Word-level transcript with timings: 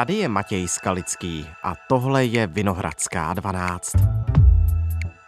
Tady 0.00 0.14
je 0.14 0.28
Matěj 0.28 0.68
Skalický 0.68 1.46
a 1.62 1.74
tohle 1.88 2.24
je 2.24 2.46
Vinohradská 2.46 3.34
12. 3.34 3.96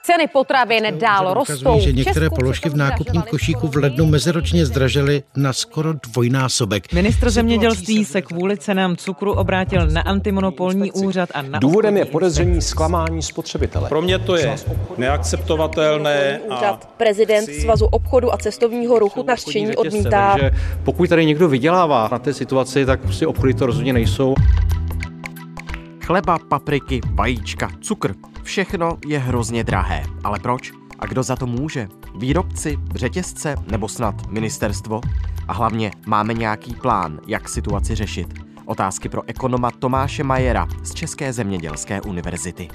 Ceny 0.05 0.27
potravin 0.33 0.99
dál 0.99 1.35
rostou. 1.35 1.81
že 1.81 1.93
některé 1.93 2.31
položky 2.31 2.69
v 2.69 2.77
nákupním 2.77 3.23
košíku 3.23 3.69
v 3.69 3.77
lednu 3.77 4.07
meziročně 4.07 4.67
zdražily 4.67 5.23
na 5.37 5.53
skoro 5.53 5.93
dvojnásobek. 5.93 6.93
Ministr 6.93 7.31
zemědělství 7.31 8.05
se 8.05 8.23
kvůli 8.23 8.57
cenám 8.57 8.97
cukru 8.97 9.33
obrátil 9.33 9.87
na 9.87 10.01
antimonopolní 10.01 10.93
úřad 10.93 11.29
a 11.35 11.43
na 11.43 11.59
Důvodem 11.59 11.97
je 11.97 12.05
podezření 12.05 12.63
zklamání 12.63 13.23
spotřebitele. 13.23 13.89
Pro 13.89 14.03
mě 14.03 14.19
to 14.19 14.37
je 14.37 14.57
neakceptovatelné. 14.99 16.41
Úřad 16.57 16.89
prezident 16.97 17.47
Svazu 17.47 17.85
obchodu 17.87 18.35
a 18.35 18.37
cestovního 18.37 18.99
ruchu 18.99 19.23
nařčení 19.23 19.77
odmítá. 19.77 20.33
Takže 20.33 20.51
pokud 20.85 21.09
tady 21.09 21.27
někdo 21.27 21.49
vydělává 21.49 22.09
na 22.13 22.19
té 22.19 22.35
situaci, 22.35 22.87
tak 22.87 23.01
prostě 23.01 23.27
obchody 23.27 23.55
to 23.55 23.67
rozhodně 23.67 23.93
nejsou. 23.93 24.35
Chleba, 26.13 26.39
papriky, 26.39 27.01
vajíčka, 27.15 27.71
cukr. 27.81 28.15
Všechno 28.43 28.99
je 29.07 29.19
hrozně 29.19 29.65
drahé. 29.65 30.03
Ale 30.25 30.39
proč? 30.39 30.73
A 30.99 31.07
kdo 31.07 31.23
za 31.23 31.37
to 31.37 31.47
může? 31.47 31.89
Výrobci, 32.19 32.79
řetězce 32.95 33.55
nebo 33.71 33.89
snad 33.89 34.27
ministerstvo? 34.27 35.01
A 35.49 35.53
hlavně 35.53 35.91
máme 36.07 36.35
nějaký 36.35 36.75
plán, 36.75 37.21
jak 37.27 37.49
situaci 37.49 37.95
řešit? 37.95 38.29
Otázky 38.65 39.09
pro 39.09 39.23
ekonoma 39.27 39.71
Tomáše 39.71 40.25
Majera 40.25 40.67
z 40.83 40.95
České 40.95 41.33
zemědělské 41.33 42.01
univerzity. 42.01 42.69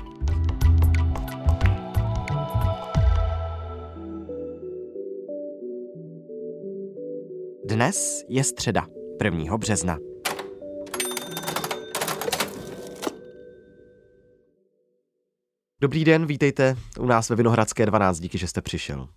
Dnes 7.66 8.24
je 8.30 8.44
středa, 8.44 8.86
1. 9.24 9.58
března. 9.58 9.98
Dobrý 15.82 16.06
den, 16.06 16.26
vítejte 16.26 16.78
u 17.00 17.06
nás 17.06 17.30
ve 17.30 17.36
Vinohradské 17.36 17.86
12, 17.86 18.20
díky, 18.20 18.38
že 18.38 18.48
jste 18.48 18.62
přišel. 18.62 19.08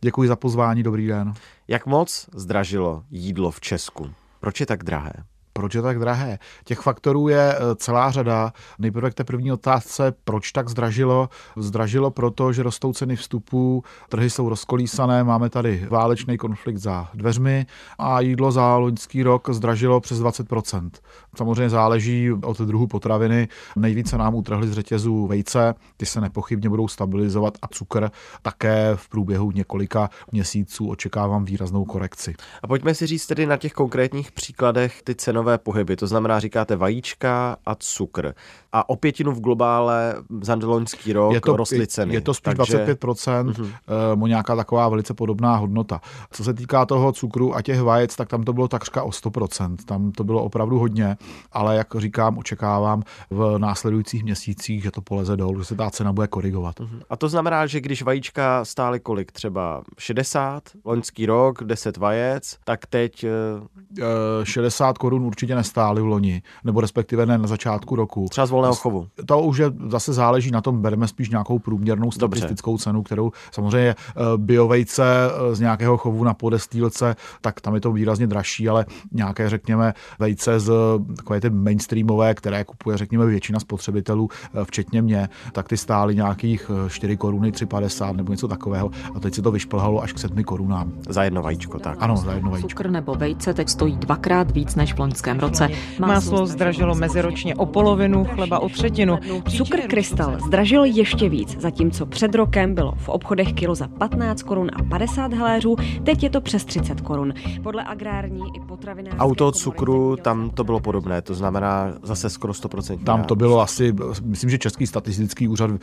Děkuji 0.00 0.28
za 0.28 0.36
pozvání, 0.36 0.82
dobrý 0.82 1.06
den. 1.06 1.34
Jak 1.68 1.86
moc 1.86 2.28
zdražilo 2.34 3.04
jídlo 3.10 3.50
v 3.50 3.60
Česku? 3.60 4.10
Proč 4.40 4.60
je 4.60 4.66
tak 4.66 4.84
drahé? 4.84 5.12
Proč 5.58 5.74
je 5.74 5.82
tak 5.82 5.98
drahé? 5.98 6.38
Těch 6.64 6.80
faktorů 6.80 7.28
je 7.28 7.54
eh, 7.54 7.74
celá 7.76 8.10
řada. 8.10 8.52
Nejprve 8.78 9.10
k 9.10 9.14
té 9.14 9.24
první 9.24 9.52
otázce, 9.52 10.14
proč 10.24 10.52
tak 10.52 10.68
zdražilo? 10.68 11.28
Zdražilo 11.56 12.10
proto, 12.10 12.52
že 12.52 12.62
rostou 12.62 12.92
ceny 12.92 13.16
vstupů, 13.16 13.84
trhy 14.08 14.30
jsou 14.30 14.48
rozkolísané, 14.48 15.24
máme 15.24 15.50
tady 15.50 15.86
válečný 15.90 16.38
konflikt 16.38 16.76
za 16.76 17.08
dveřmi 17.14 17.66
a 17.98 18.20
jídlo 18.20 18.52
za 18.52 18.76
loňský 18.76 19.22
rok 19.22 19.50
zdražilo 19.50 20.00
přes 20.00 20.20
20%. 20.20 20.90
Samozřejmě 21.36 21.70
záleží 21.70 22.32
od 22.32 22.60
druhu 22.60 22.86
potraviny. 22.86 23.48
Nejvíce 23.76 24.18
nám 24.18 24.34
utrhly 24.34 24.68
z 24.68 24.72
řetězu 24.72 25.26
vejce, 25.26 25.74
ty 25.96 26.06
se 26.06 26.20
nepochybně 26.20 26.68
budou 26.68 26.88
stabilizovat 26.88 27.58
a 27.62 27.68
cukr 27.68 28.10
také 28.42 28.92
v 28.94 29.08
průběhu 29.08 29.50
několika 29.50 30.10
měsíců 30.32 30.88
očekávám 30.88 31.44
výraznou 31.44 31.84
korekci. 31.84 32.34
A 32.62 32.66
pojďme 32.66 32.94
si 32.94 33.06
říct 33.06 33.26
tedy 33.26 33.46
na 33.46 33.56
těch 33.56 33.72
konkrétních 33.72 34.32
příkladech 34.32 35.02
ty 35.02 35.14
cenové 35.14 35.47
pohyby. 35.56 35.96
To 35.96 36.06
znamená, 36.06 36.40
říkáte 36.40 36.76
vajíčka 36.76 37.56
a 37.66 37.74
cukr. 37.74 38.34
A 38.72 38.88
o 38.88 38.96
pětinu 38.96 39.32
v 39.32 39.40
globále 39.40 40.14
za 40.40 40.58
loňský 40.62 41.12
rok 41.12 41.34
je 41.34 41.40
to, 41.40 41.56
rostly 41.56 41.86
ceny. 41.86 42.14
Je 42.14 42.20
to 42.20 42.34
spíš 42.34 42.54
Takže... 42.56 42.84
25%, 42.84 43.52
uh-huh. 43.52 44.28
nějaká 44.28 44.56
taková 44.56 44.88
velice 44.88 45.14
podobná 45.14 45.56
hodnota. 45.56 46.00
Co 46.30 46.44
se 46.44 46.54
týká 46.54 46.86
toho 46.86 47.12
cukru 47.12 47.54
a 47.54 47.62
těch 47.62 47.80
vajec, 47.80 48.16
tak 48.16 48.28
tam 48.28 48.42
to 48.42 48.52
bylo 48.52 48.68
takřka 48.68 49.02
o 49.02 49.08
100%. 49.08 49.76
Tam 49.86 50.12
to 50.12 50.24
bylo 50.24 50.42
opravdu 50.42 50.78
hodně, 50.78 51.16
ale 51.52 51.76
jak 51.76 51.86
říkám, 51.98 52.38
očekávám 52.38 53.02
v 53.30 53.58
následujících 53.58 54.24
měsících, 54.24 54.82
že 54.82 54.90
to 54.90 55.00
poleze 55.00 55.36
dolů, 55.36 55.58
že 55.58 55.64
se 55.64 55.74
ta 55.74 55.90
cena 55.90 56.12
bude 56.12 56.26
korigovat. 56.26 56.80
Uh-huh. 56.80 57.02
A 57.10 57.16
to 57.16 57.28
znamená, 57.28 57.66
že 57.66 57.80
když 57.80 58.02
vajíčka 58.02 58.64
stály 58.64 59.00
kolik? 59.00 59.32
Třeba 59.32 59.82
60, 59.98 60.62
loňský 60.84 61.26
rok, 61.26 61.64
10 61.64 61.96
vajec, 61.96 62.56
tak 62.64 62.86
teď... 62.86 63.24
Uh, 63.24 64.44
60 64.44 64.98
korun 64.98 65.24
určitě 65.38 65.54
nestály 65.54 66.02
v 66.02 66.06
loni, 66.06 66.42
nebo 66.64 66.80
respektive 66.80 67.26
ne 67.26 67.38
na 67.38 67.46
začátku 67.46 67.96
roku. 67.96 68.26
Třeba 68.30 68.46
z 68.46 68.50
volného 68.50 68.74
chovu. 68.74 69.08
To 69.26 69.40
už 69.40 69.58
je, 69.58 69.70
zase 69.88 70.12
záleží 70.12 70.50
na 70.50 70.60
tom, 70.60 70.82
bereme 70.82 71.08
spíš 71.08 71.30
nějakou 71.30 71.58
průměrnou 71.58 72.10
statistickou 72.10 72.72
Dobře. 72.72 72.84
cenu, 72.84 73.02
kterou 73.02 73.32
samozřejmě 73.52 73.88
eh, 73.88 74.14
biovejce 74.36 75.04
eh, 75.04 75.54
z 75.54 75.60
nějakého 75.60 75.96
chovu 75.96 76.24
na 76.24 76.34
podestýlce, 76.34 77.16
tak 77.40 77.60
tam 77.60 77.74
je 77.74 77.80
to 77.80 77.92
výrazně 77.92 78.26
dražší, 78.26 78.68
ale 78.68 78.86
nějaké, 79.12 79.50
řekněme, 79.50 79.94
vejce 80.18 80.60
z 80.60 80.72
takové 81.16 81.40
ty 81.40 81.50
mainstreamové, 81.50 82.34
které 82.34 82.64
kupuje, 82.64 82.96
řekněme, 82.96 83.26
většina 83.26 83.60
spotřebitelů, 83.60 84.28
eh, 84.54 84.64
včetně 84.64 85.02
mě, 85.02 85.28
tak 85.52 85.68
ty 85.68 85.76
stály 85.76 86.14
nějakých 86.14 86.70
4 86.88 87.16
koruny, 87.16 87.52
3,50 87.52 88.16
nebo 88.16 88.32
něco 88.32 88.48
takového. 88.48 88.90
A 89.14 89.20
teď 89.20 89.34
se 89.34 89.42
to 89.42 89.50
vyšplhalo 89.50 90.02
až 90.02 90.12
k 90.12 90.18
7 90.18 90.44
korunám. 90.44 90.92
Za 91.08 91.24
jedno 91.24 91.42
vajíčko, 91.42 91.78
tak. 91.78 91.96
Ano, 92.00 92.16
za 92.16 92.32
jedno 92.32 92.50
vajíčko. 92.50 92.68
Cukr 92.68 92.90
nebo 92.90 93.14
vejce 93.14 93.54
teď 93.54 93.68
stojí 93.68 93.96
dvakrát 93.96 94.50
víc 94.50 94.74
než 94.74 94.94
v 94.94 94.98
loňském 94.98 95.27
roce. 95.36 95.68
Máslo 95.98 96.46
zdražilo 96.46 96.94
meziročně 96.94 97.54
o 97.54 97.66
polovinu, 97.66 98.24
chleba 98.24 98.58
o 98.58 98.68
třetinu. 98.68 99.18
Cukr 99.56 99.80
krystal 99.80 100.36
zdražil 100.46 100.84
ještě 100.84 101.28
víc, 101.28 101.60
zatímco 101.60 102.06
před 102.06 102.34
rokem 102.34 102.74
bylo 102.74 102.94
v 102.96 103.08
obchodech 103.08 103.52
kilo 103.52 103.74
za 103.74 103.88
15 103.88 104.42
korun 104.42 104.70
a 104.72 104.82
50 104.82 105.32
haléřů, 105.32 105.76
teď 106.04 106.22
je 106.22 106.30
to 106.30 106.40
přes 106.40 106.64
30 106.64 107.00
korun. 107.00 107.34
Podle 107.62 107.84
agrární 107.84 108.42
i 108.56 108.60
potravinářské 108.60 109.18
Auto 109.18 109.52
cukru, 109.52 110.16
tam 110.16 110.50
to 110.50 110.64
bylo 110.64 110.80
podobné, 110.80 111.22
to 111.22 111.34
znamená 111.34 111.92
zase 112.02 112.30
skoro 112.30 112.52
100%. 112.52 113.04
Tam 113.04 113.24
to 113.24 113.36
bylo 113.36 113.60
asi, 113.60 113.94
myslím, 114.22 114.50
že 114.50 114.58
Český 114.58 114.86
statistický 114.86 115.48
úřad 115.48 115.70
eh, 115.70 115.78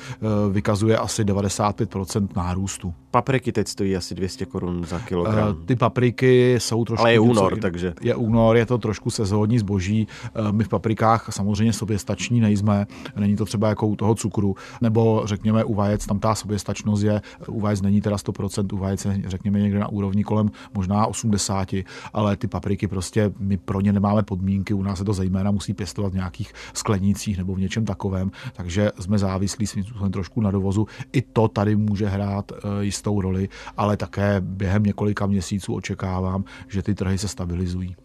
vykazuje 0.51 0.97
asi 0.97 1.23
95% 1.23 2.27
nárůstu. 2.35 2.94
Papriky 3.12 3.51
teď 3.51 3.67
stojí 3.67 3.95
asi 3.95 4.16
200 4.16 4.45
korun 4.45 4.85
za 4.85 5.00
kilogram. 5.00 5.50
Uh, 5.50 5.66
ty 5.66 5.75
papriky 5.75 6.56
jsou 6.59 6.85
trošku... 6.85 7.01
Ale 7.01 7.13
je 7.13 7.19
únor, 7.19 7.59
takže... 7.59 7.94
Je 8.01 8.16
únor, 8.16 8.57
je 8.57 8.66
to 8.66 8.77
trošku 8.77 9.09
sezónní 9.25 9.59
zboží. 9.59 10.08
Uh, 10.40 10.52
my 10.52 10.63
v 10.63 10.69
paprikách 10.69 11.28
samozřejmě 11.30 11.74
soběstační 11.74 12.40
nejsme, 12.40 12.88
není 13.16 13.36
to 13.36 13.46
třeba 13.46 13.69
jako 13.69 13.88
u 13.88 13.96
toho 13.96 14.16
cukru, 14.16 14.56
nebo 14.81 15.22
řekněme 15.25 15.63
u 15.63 15.74
vajec, 15.74 16.06
tam 16.06 16.19
ta 16.19 16.36
soběstačnost 16.36 17.03
je, 17.03 17.22
u 17.47 17.59
vajec 17.59 17.81
není 17.81 18.02
teda 18.02 18.16
100%, 18.16 18.75
u 18.75 18.78
vajec 18.78 19.06
je 19.06 19.22
řekněme 19.25 19.59
někde 19.59 19.80
na 19.80 19.88
úrovni 19.88 20.24
kolem 20.24 20.52
možná 20.74 21.06
80, 21.06 21.74
ale 22.13 22.36
ty 22.36 22.47
papriky 22.47 22.88
prostě 22.88 23.31
my 23.40 23.58
pro 23.58 23.81
ně 23.81 23.94
nemáme 23.94 24.24
podmínky, 24.24 24.74
u 24.74 24.84
nás 24.84 24.97
se 24.97 25.06
to 25.06 25.13
zejména 25.13 25.52
musí 25.52 25.74
pěstovat 25.74 26.12
v 26.12 26.16
nějakých 26.16 26.53
sklenících 26.74 27.38
nebo 27.38 27.56
v 27.56 27.59
něčem 27.59 27.86
takovém, 27.86 28.31
takže 28.53 28.92
jsme 29.00 29.18
závislí 29.18 29.68
svým 29.68 29.84
způsobem 29.84 30.12
trošku 30.12 30.42
na 30.42 30.52
dovozu. 30.52 30.88
I 31.13 31.22
to 31.22 31.47
tady 31.47 31.75
může 31.75 32.07
hrát 32.07 32.52
jistou 32.81 33.22
roli, 33.22 33.50
ale 33.78 33.97
také 33.97 34.42
během 34.42 34.84
několika 34.84 35.25
měsíců 35.25 35.74
očekávám, 35.74 36.44
že 36.68 36.81
ty 36.81 36.96
trhy 36.96 37.18
se 37.18 37.28
stabilizují. 37.28 37.96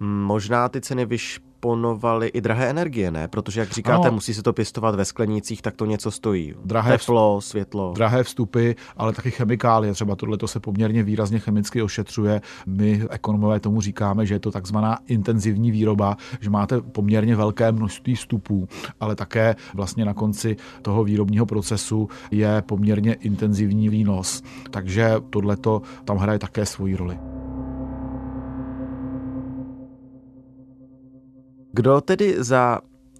Možná 0.00 0.68
ty 0.68 0.80
ceny 0.80 1.06
vyšponovaly 1.06 2.28
i 2.28 2.40
drahé 2.40 2.70
energie, 2.70 3.10
ne? 3.10 3.28
Protože, 3.28 3.60
jak 3.60 3.70
říkáte, 3.70 4.08
ano, 4.08 4.14
musí 4.14 4.34
se 4.34 4.42
to 4.42 4.52
pěstovat 4.52 4.94
ve 4.94 5.04
sklenících, 5.04 5.62
tak 5.62 5.76
to 5.76 5.86
něco 5.86 6.10
stojí. 6.10 6.54
Drahé 6.64 6.98
Teplo, 6.98 7.40
světlo. 7.40 7.92
Drahé 7.94 8.24
vstupy, 8.24 8.72
ale 8.96 9.12
taky 9.12 9.30
chemikálie. 9.30 9.92
Třeba 9.92 10.16
tohle 10.16 10.38
se 10.46 10.60
poměrně 10.60 11.02
výrazně 11.02 11.38
chemicky 11.38 11.82
ošetřuje. 11.82 12.40
My, 12.66 13.06
ekonomové, 13.10 13.60
tomu 13.60 13.80
říkáme, 13.80 14.26
že 14.26 14.34
je 14.34 14.38
to 14.38 14.50
takzvaná 14.50 14.98
intenzivní 15.06 15.70
výroba, 15.70 16.16
že 16.40 16.50
máte 16.50 16.80
poměrně 16.80 17.36
velké 17.36 17.72
množství 17.72 18.14
vstupů, 18.14 18.68
ale 19.00 19.16
také 19.16 19.56
vlastně 19.74 20.04
na 20.04 20.14
konci 20.14 20.56
toho 20.82 21.04
výrobního 21.04 21.46
procesu 21.46 22.08
je 22.30 22.62
poměrně 22.66 23.14
intenzivní 23.14 23.88
výnos. 23.88 24.42
Takže 24.70 25.14
tohle 25.30 25.56
tam 26.04 26.16
hraje 26.16 26.38
také 26.38 26.66
svoji 26.66 26.96
roli. 26.96 27.31
Kdo 31.74 32.00
tedy 32.00 32.34
za 32.38 32.78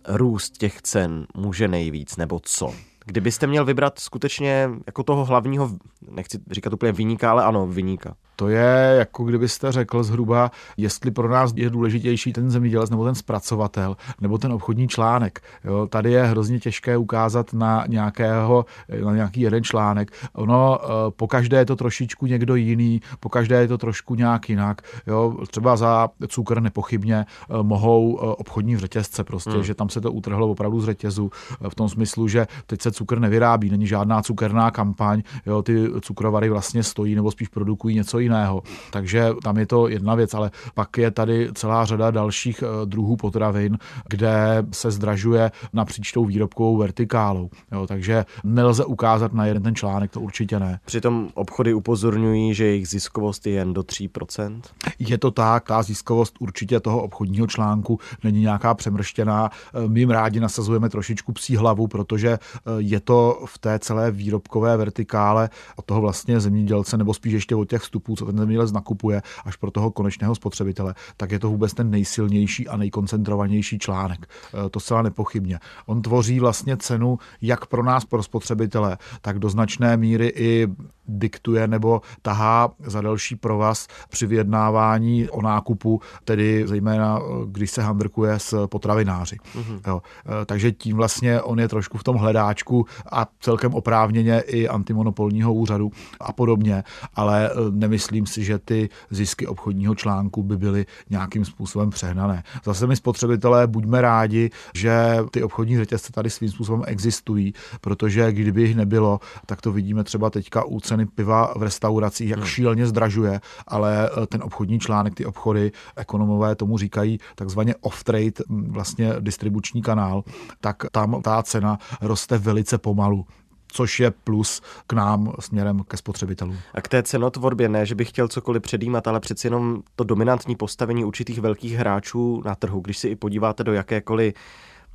růst 0.09 0.59
těch 0.59 0.83
cen 0.83 1.27
může 1.35 1.69
nejvíc, 1.69 2.17
nebo 2.17 2.41
co? 2.43 2.75
Kdybyste 3.05 3.47
měl 3.47 3.65
vybrat 3.65 3.99
skutečně 3.99 4.71
jako 4.87 5.03
toho 5.03 5.25
hlavního, 5.25 5.71
nechci 6.11 6.39
říkat 6.51 6.73
úplně 6.73 6.93
vyníka, 6.93 7.31
ale 7.31 7.45
ano, 7.45 7.67
vyníka. 7.67 8.17
To 8.37 8.49
je 8.49 8.95
jako 8.99 9.25
kdybyste 9.25 9.73
řekl 9.73 10.03
zhruba, 10.03 10.51
jestli 10.77 11.11
pro 11.11 11.29
nás 11.29 11.53
je 11.57 11.71
důležitější 11.71 12.33
ten 12.33 12.51
zemědělec 12.51 12.91
nebo 12.91 13.05
ten 13.05 13.15
zpracovatel 13.15 13.97
nebo 14.21 14.39
ten 14.39 14.53
obchodní 14.53 14.89
článek. 14.89 15.41
Jo, 15.65 15.87
tady 15.87 16.13
je 16.13 16.25
hrozně 16.25 16.61
těžké 16.61 16.97
ukázat 16.97 17.53
na, 17.53 17.85
nějakého, 17.89 18.65
na 19.05 19.15
nějaký 19.15 19.41
jeden 19.41 19.65
článek. 19.65 20.13
Ono 20.33 20.79
eh, 20.83 20.89
po 21.17 21.27
každé 21.27 21.59
je 21.59 21.67
to 21.67 21.77
trošičku 21.77 22.27
někdo 22.27 22.55
jiný, 22.55 23.01
po 23.21 23.29
každé 23.29 23.61
je 23.61 23.69
to 23.69 23.79
trošku 23.79 24.15
nějak 24.15 24.49
jinak. 24.49 24.83
Jo, 25.07 25.37
třeba 25.51 25.77
za 25.77 26.09
cukr 26.29 26.61
nepochybně 26.61 27.17
eh, 27.27 27.63
mohou 27.63 28.19
eh, 28.19 28.27
obchodní 28.27 28.79
řetězce 28.79 29.25
prostě, 29.25 29.51
hmm. 29.51 29.63
že 29.63 29.75
tam 29.75 29.89
se 29.89 30.01
to 30.01 30.13
utrhlo 30.13 30.51
opravdu 30.51 30.81
z 30.81 30.85
řetězu 30.85 31.31
v 31.69 31.75
tom 31.75 31.89
smyslu, 31.89 32.29
že 32.29 32.47
teď 32.67 32.83
se 32.83 32.93
cukr 32.93 33.19
nevyrábí, 33.19 33.71
není 33.71 33.87
žádná 33.87 34.23
cukerná 34.23 34.71
kampaň, 34.71 35.23
jo, 35.47 35.63
ty 35.63 35.89
cukrovary 36.01 36.49
vlastně 36.49 36.83
stojí 36.83 37.15
nebo 37.15 37.31
spíš 37.31 37.49
produkují 37.49 37.97
něco 37.97 38.19
jiného. 38.23 38.63
Takže 38.91 39.31
tam 39.43 39.59
je 39.59 39.67
to 39.67 39.89
jedna 39.89 40.15
věc, 40.15 40.35
ale 40.35 40.51
pak 40.75 40.99
je 40.99 41.11
tady 41.11 41.49
celá 41.55 41.85
řada 41.85 42.11
dalších 42.11 42.63
eh, 42.63 42.87
druhů 42.87 43.17
potravin, 43.17 43.79
kde 44.09 44.65
se 44.73 44.91
zdražuje 44.91 45.51
napříč 45.73 46.13
tou 46.13 46.25
výrobkovou 46.25 46.77
vertikálou. 46.77 47.51
Jo, 47.73 47.87
takže 47.87 48.25
nelze 48.45 48.85
ukázat 48.85 49.33
na 49.33 49.47
jeden 49.47 49.63
ten 49.63 49.75
článek, 49.75 50.11
to 50.11 50.21
určitě 50.21 50.61
ne. 50.61 50.81
Přitom 50.85 51.29
obchody 51.35 51.75
upozorňují, 51.75 52.55
že 52.55 52.65
jejich 52.65 52.89
ziskovost 52.89 53.47
je 53.47 53.53
jen 53.53 53.73
do 53.73 53.81
3%. 53.81 54.61
Je 54.99 55.19
to 55.19 55.31
tak, 55.31 55.67
ta 55.67 55.83
ziskovost 55.83 56.37
určitě 56.41 56.81
toho 56.81 57.03
obchodního 57.03 57.47
článku 57.47 57.99
není 58.25 58.41
nějaká 58.41 58.75
přemrštěná. 58.75 59.51
My 59.87 60.01
jim 60.01 60.11
rádi 60.11 60.41
nasazujeme 60.41 60.89
trošičku 60.89 61.33
psí 61.33 61.57
hlavu, 61.57 61.87
protože 61.87 62.29
eh, 62.31 62.39
je 62.79 63.01
to 63.01 63.43
v 63.47 63.59
té 63.59 63.79
celé 63.79 64.11
výrobkové 64.11 64.77
vertikále 64.77 65.51
od 65.77 65.85
toho 65.85 66.01
vlastně 66.01 66.41
zemědělce, 66.41 66.97
nebo 66.97 67.15
spíš 67.15 67.33
ještě 67.33 67.57
od 67.57 67.69
těch 67.69 67.83
vstupů, 67.83 68.12
co 68.17 68.27
ten 68.27 68.39
zemědělec 68.39 68.73
nakupuje, 68.73 69.23
až 69.45 69.57
pro 69.57 69.71
toho 69.71 69.91
konečného 69.91 70.35
spotřebitele, 70.35 70.95
tak 71.17 71.31
je 71.31 71.39
to 71.39 71.49
vůbec 71.49 71.75
ten 71.75 71.91
nejsilnější 71.91 72.69
a 72.69 72.77
nejkoncentrovanější 72.77 73.79
článek. 73.79 74.27
Eh, 74.27 74.71
to 74.71 74.81
zcela 74.81 75.03
nepochybně. 75.03 75.59
On 75.87 76.03
tvoří 76.03 76.41
vlastně 76.41 76.77
cenu 76.77 77.19
jak 77.41 77.67
pro 77.67 77.83
nás, 77.83 78.05
pro 78.05 78.23
spotřebitele, 78.23 78.99
tak 79.21 79.39
do 79.39 79.49
značné 79.49 79.97
míry 79.97 80.33
i 80.37 80.69
diktuje 81.07 81.69
nebo 81.69 82.03
tahá 82.23 82.71
za 82.79 83.01
další 83.01 83.37
provaz 83.37 83.87
při 84.09 84.27
vyjednávání 84.27 85.29
o 85.29 85.43
nákupu, 85.43 86.01
tedy 86.25 86.65
zejména 86.67 87.21
když 87.47 87.71
se 87.71 87.83
handrkuje 87.83 88.39
s 88.39 88.67
potravináři. 88.67 89.37
Mm-hmm. 89.37 89.81
Jo. 89.87 90.03
E, 90.43 90.45
takže 90.45 90.73
tím 90.73 90.97
vlastně 90.97 91.43
on 91.43 91.61
je 91.61 91.69
trošku 91.69 91.99
v 91.99 92.05
tom 92.05 92.17
hledáčku 92.17 92.87
a 93.13 93.27
celkem 93.41 93.75
oprávněně 93.75 94.41
i 94.41 94.69
antimonopolního 94.69 95.55
úřadu 95.55 95.91
a 96.21 96.33
podobně, 96.33 96.85
ale 97.15 97.51
e, 97.51 97.53
nemyslím 97.71 98.27
si, 98.27 98.45
že 98.45 98.59
ty 98.59 98.89
zisky 99.11 99.47
obchodního 99.47 99.95
článku 99.95 100.43
by 100.43 100.57
byly 100.57 100.87
nějakým 101.11 101.45
způsobem 101.45 101.91
přehnané. 101.91 102.43
Zase 102.65 102.87
my 102.87 102.97
spotřebitelé 102.97 103.67
buďme 103.67 104.01
rádi, 104.01 104.51
že 104.75 105.19
ty 105.31 105.43
obchodní 105.43 105.77
řetězce 105.77 106.13
tady 106.13 106.31
svým 106.31 106.51
způsobem 106.51 106.83
existují, 106.87 107.55
protože 107.81 108.33
kdyby 108.33 108.63
jich 108.63 108.77
nebylo, 108.77 109.21
tak 109.47 109.61
to 109.61 109.73
vidíme 109.73 110.05
třeba 110.05 110.31
teďka 110.31 110.65
u 110.65 110.81
ceny 110.93 111.07
piva 111.07 111.55
v 111.57 111.63
restauracích, 111.63 112.31
jak 112.31 112.39
hmm. 112.39 112.49
šíleně 112.49 112.87
zdražuje, 112.87 113.41
ale 113.67 114.11
eh, 114.23 114.27
ten 114.27 114.43
obchodní 114.43 114.81
článek, 114.81 115.15
ty 115.15 115.27
obchody, 115.27 115.73
ekonomové 115.97 116.55
tomu 116.55 116.79
říkají 116.79 117.19
takzvaně 117.35 117.75
off-trade, 117.75 118.43
vlastně 118.49 119.15
distribuční 119.21 119.83
kanál, 119.83 120.25
tak 120.61 120.77
tam 120.93 121.23
ta 121.23 121.43
cena 121.43 121.79
roste 122.01 122.39
velice 122.39 122.79
pomalu 122.79 123.27
což 123.75 124.01
je 124.01 124.11
plus 124.11 124.63
k 124.87 124.93
nám 124.93 125.33
směrem 125.41 125.83
ke 125.89 125.97
spotřebitelům. 125.97 126.59
A 126.75 126.81
k 126.81 126.89
té 126.89 127.03
cenotvorbě 127.03 127.69
ne, 127.69 127.87
že 127.87 127.95
bych 127.95 128.09
chtěl 128.09 128.29
cokoliv 128.29 128.63
předjímat, 128.63 129.07
ale 129.09 129.21
přeci 129.21 129.47
jenom 129.47 129.83
to 129.97 130.05
dominantní 130.05 130.57
postavení 130.57 131.05
určitých 131.05 131.41
velkých 131.41 131.73
hráčů 131.73 132.43
na 132.45 132.55
trhu, 132.55 132.81
když 132.81 132.99
si 132.99 133.09
i 133.09 133.17
podíváte 133.17 133.65
do 133.65 133.73
jakékoliv 133.73 134.35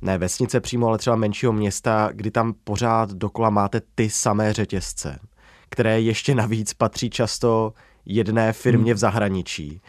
ne 0.02 0.18
vesnice 0.18 0.60
přímo, 0.60 0.86
ale 0.86 0.98
třeba 0.98 1.16
menšího 1.16 1.52
města, 1.52 2.10
kdy 2.12 2.30
tam 2.30 2.54
pořád 2.64 3.10
dokola 3.10 3.50
máte 3.50 3.80
ty 3.94 4.10
samé 4.10 4.52
řetězce 4.52 5.18
které 5.68 6.00
ještě 6.00 6.34
navíc 6.34 6.74
patří 6.74 7.10
často 7.10 7.72
jedné 8.06 8.52
firmě 8.52 8.92
hmm. 8.92 8.96
v 8.96 8.98
zahraničí, 8.98 9.80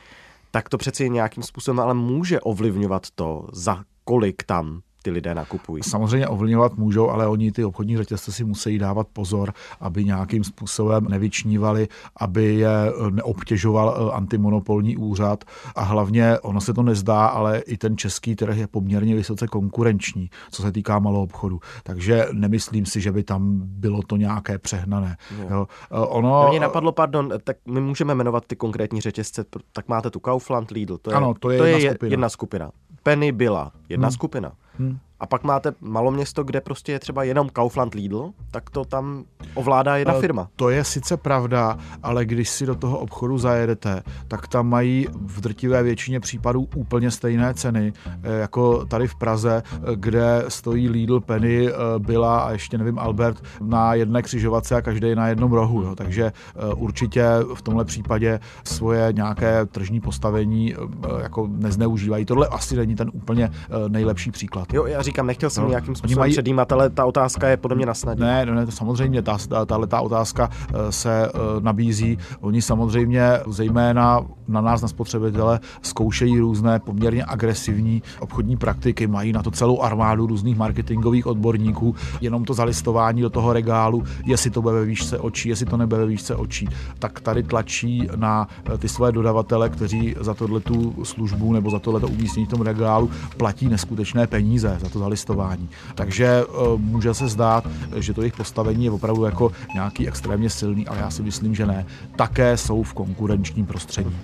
tak 0.51 0.69
to 0.69 0.77
přeci 0.77 1.09
nějakým 1.09 1.43
způsobem 1.43 1.79
ale 1.79 1.93
může 1.93 2.39
ovlivňovat 2.39 3.07
to, 3.15 3.47
za 3.51 3.83
kolik 4.03 4.43
tam 4.43 4.81
ty 5.01 5.11
lidé 5.11 5.35
nakupují. 5.35 5.83
Samozřejmě 5.83 6.27
ovlivňovat 6.27 6.77
můžou, 6.77 7.09
ale 7.09 7.27
oni 7.27 7.51
ty 7.51 7.65
obchodní 7.65 7.97
řetězce 7.97 8.31
si 8.31 8.43
musí 8.43 8.77
dávat 8.77 9.07
pozor, 9.13 9.53
aby 9.79 10.05
nějakým 10.05 10.43
způsobem 10.43 11.05
nevyčnívali, 11.09 11.87
aby 12.17 12.55
je 12.55 12.69
eh, 12.69 13.11
neobtěžoval 13.11 13.95
eh, 13.97 14.15
antimonopolní 14.15 14.97
úřad 14.97 15.43
a 15.75 15.83
hlavně 15.83 16.39
ono 16.39 16.61
se 16.61 16.73
to 16.73 16.83
nezdá, 16.83 17.25
ale 17.25 17.59
i 17.59 17.77
ten 17.77 17.97
český 17.97 18.35
trh 18.35 18.57
je 18.57 18.67
poměrně 18.67 19.15
vysoce 19.15 19.47
konkurenční, 19.47 20.29
co 20.51 20.61
se 20.61 20.71
týká 20.71 20.99
malou 20.99 21.23
obchodu. 21.23 21.59
Takže 21.83 22.27
nemyslím 22.31 22.85
si, 22.85 23.01
že 23.01 23.11
by 23.11 23.23
tam 23.23 23.61
bylo 23.63 24.01
to 24.01 24.17
nějaké 24.17 24.57
přehnané. 24.57 25.17
Jo. 25.39 25.47
Jo. 25.49 25.67
Eh, 25.91 25.99
ono... 25.99 26.47
Mě 26.49 26.59
napadlo, 26.59 26.91
pardon, 26.91 27.33
tak 27.43 27.57
my 27.67 27.81
můžeme 27.81 28.15
jmenovat 28.15 28.45
ty 28.47 28.55
konkrétní 28.55 29.01
řetězce, 29.01 29.45
tak 29.73 29.87
máte 29.87 30.09
tu 30.09 30.19
Kaufland, 30.19 30.71
Lidl, 30.71 30.97
to 30.97 31.11
je, 31.11 31.15
ano, 31.15 31.33
to 31.39 31.49
je, 31.49 31.57
to 31.57 31.65
jedna, 31.65 31.79
je 31.79 31.91
skupina. 31.91 32.11
jedna 32.11 32.29
skupina. 32.29 32.71
Penny 33.03 33.31
byla 33.31 33.71
jedna 33.89 34.07
hmm. 34.07 34.13
skupina. 34.13 34.51
Hmm. 34.79 35.08
A 35.19 35.25
pak 35.25 35.43
máte 35.43 35.73
maloměsto, 35.81 36.43
kde 36.43 36.61
prostě 36.61 36.91
je 36.91 36.99
třeba 36.99 37.23
jenom 37.23 37.49
Kaufland 37.49 37.93
Lidl, 37.93 38.31
tak 38.51 38.69
to 38.69 38.85
tam 38.85 39.23
ovládá 39.53 39.97
jedna 39.97 40.13
firma. 40.13 40.49
To 40.55 40.69
je 40.69 40.83
sice 40.83 41.17
pravda, 41.17 41.77
ale 42.03 42.25
když 42.25 42.49
si 42.49 42.65
do 42.65 42.75
toho 42.75 42.99
obchodu 42.99 43.37
zajedete, 43.37 44.03
tak 44.27 44.47
tam 44.47 44.69
mají 44.69 45.07
v 45.11 45.41
drtivé 45.41 45.83
většině 45.83 46.19
případů 46.19 46.67
úplně 46.75 47.11
stejné 47.11 47.53
ceny, 47.53 47.93
eh, 48.23 48.39
jako 48.39 48.85
tady 48.85 49.07
v 49.07 49.15
Praze, 49.15 49.63
eh, 49.65 49.77
kde 49.95 50.43
stojí 50.47 50.89
Lidl, 50.89 51.19
Penny, 51.19 51.69
eh, 51.69 51.73
Byla 51.97 52.39
a 52.39 52.51
ještě 52.51 52.77
nevím 52.77 52.99
Albert 52.99 53.43
na 53.61 53.93
jedné 53.93 54.21
křižovatce 54.21 54.75
a 54.75 54.81
každý 54.81 55.15
na 55.15 55.27
jednom 55.27 55.51
rohu. 55.51 55.81
Jo. 55.81 55.95
Takže 55.95 56.31
určitě 56.75 57.23
v 57.53 57.61
tomhle 57.61 57.85
případě 57.85 58.39
svoje 58.63 59.13
nějaké 59.13 59.65
tržní 59.65 60.01
postavení 60.01 60.75
jako 61.21 61.47
nezneužívají. 61.51 62.25
Tohle 62.25 62.47
asi 62.47 62.75
není 62.75 62.95
ten 62.95 63.11
úplně 63.13 63.51
nejlepší 63.87 64.31
příklad. 64.31 64.73
Jo, 64.73 64.85
já 64.85 65.03
říkám, 65.09 65.27
nechtěl 65.27 65.49
jsem 65.49 65.63
no, 65.63 65.69
nějakým 65.69 65.95
způsobem 65.95 66.19
mají... 66.19 66.31
předjímat, 66.31 66.71
ale 66.71 66.89
ta 66.89 67.05
otázka 67.05 67.47
je 67.47 67.57
podle 67.57 67.77
mě 67.77 67.85
na 67.85 67.93
snadě. 67.93 68.23
Ne, 68.23 68.45
ne, 68.45 68.65
to 68.65 68.71
samozřejmě, 68.71 69.21
ta, 69.21 69.37
ta, 69.65 69.87
ta 69.87 70.01
otázka 70.01 70.49
eh, 70.53 70.91
se 70.91 71.25
eh, 71.25 71.29
nabízí. 71.59 72.17
Oni 72.41 72.61
samozřejmě 72.61 73.39
zejména 73.47 74.25
na 74.49 74.61
nás, 74.61 74.81
na 74.81 74.87
spotřebitele, 74.87 75.59
zkoušejí 75.81 76.39
různé 76.39 76.79
poměrně 76.79 77.25
agresivní 77.25 78.03
obchodní 78.19 78.57
praktiky, 78.57 79.07
mají 79.07 79.33
na 79.33 79.43
to 79.43 79.51
celou 79.51 79.81
armádu 79.81 80.27
různých 80.27 80.57
marketingových 80.57 81.27
odborníků, 81.27 81.95
jenom 82.21 82.45
to 82.45 82.53
zalistování 82.53 83.21
do 83.21 83.29
toho 83.29 83.53
regálu, 83.53 84.03
jestli 84.25 84.49
to 84.49 84.61
bude 84.61 84.75
ve 84.75 84.85
výšce 84.85 85.19
očí, 85.19 85.49
jestli 85.49 85.65
to 85.65 85.77
nebude 85.77 86.01
ve 86.01 86.07
výšce 86.07 86.35
očí, 86.35 86.69
tak 86.99 87.19
tady 87.19 87.43
tlačí 87.43 88.07
na 88.15 88.47
eh, 88.73 88.77
ty 88.77 88.89
své 88.89 89.11
dodavatele, 89.11 89.69
kteří 89.69 90.15
za 90.19 90.33
tohle 90.33 90.59
tu 90.59 90.95
službu 91.03 91.53
nebo 91.53 91.71
za 91.71 91.79
tohle 91.79 92.01
umístění 92.01 92.45
v 92.45 92.49
tom 92.49 92.61
regálu 92.61 93.09
platí 93.37 93.67
neskutečné 93.67 94.27
peníze 94.27 94.77
za 94.81 94.89
to 94.89 94.99
to 94.99 95.03
zalistování. 95.03 95.69
Takže 95.95 96.25
eh, 96.25 96.77
může 96.77 97.13
se 97.13 97.27
zdát, 97.27 97.67
že 97.95 98.13
to 98.13 98.21
jejich 98.21 98.35
postavení 98.35 98.85
je 98.85 98.91
opravdu 98.91 99.23
jako 99.23 99.51
nějaký 99.73 100.07
extrémně 100.07 100.49
silný, 100.49 100.87
ale 100.87 100.97
já 100.99 101.09
si 101.09 101.23
myslím, 101.23 101.55
že 101.55 101.65
ne. 101.65 101.85
Také 102.15 102.57
jsou 102.57 102.83
v 102.83 102.93
konkurenčním 102.93 103.65
prostředí. 103.65 104.15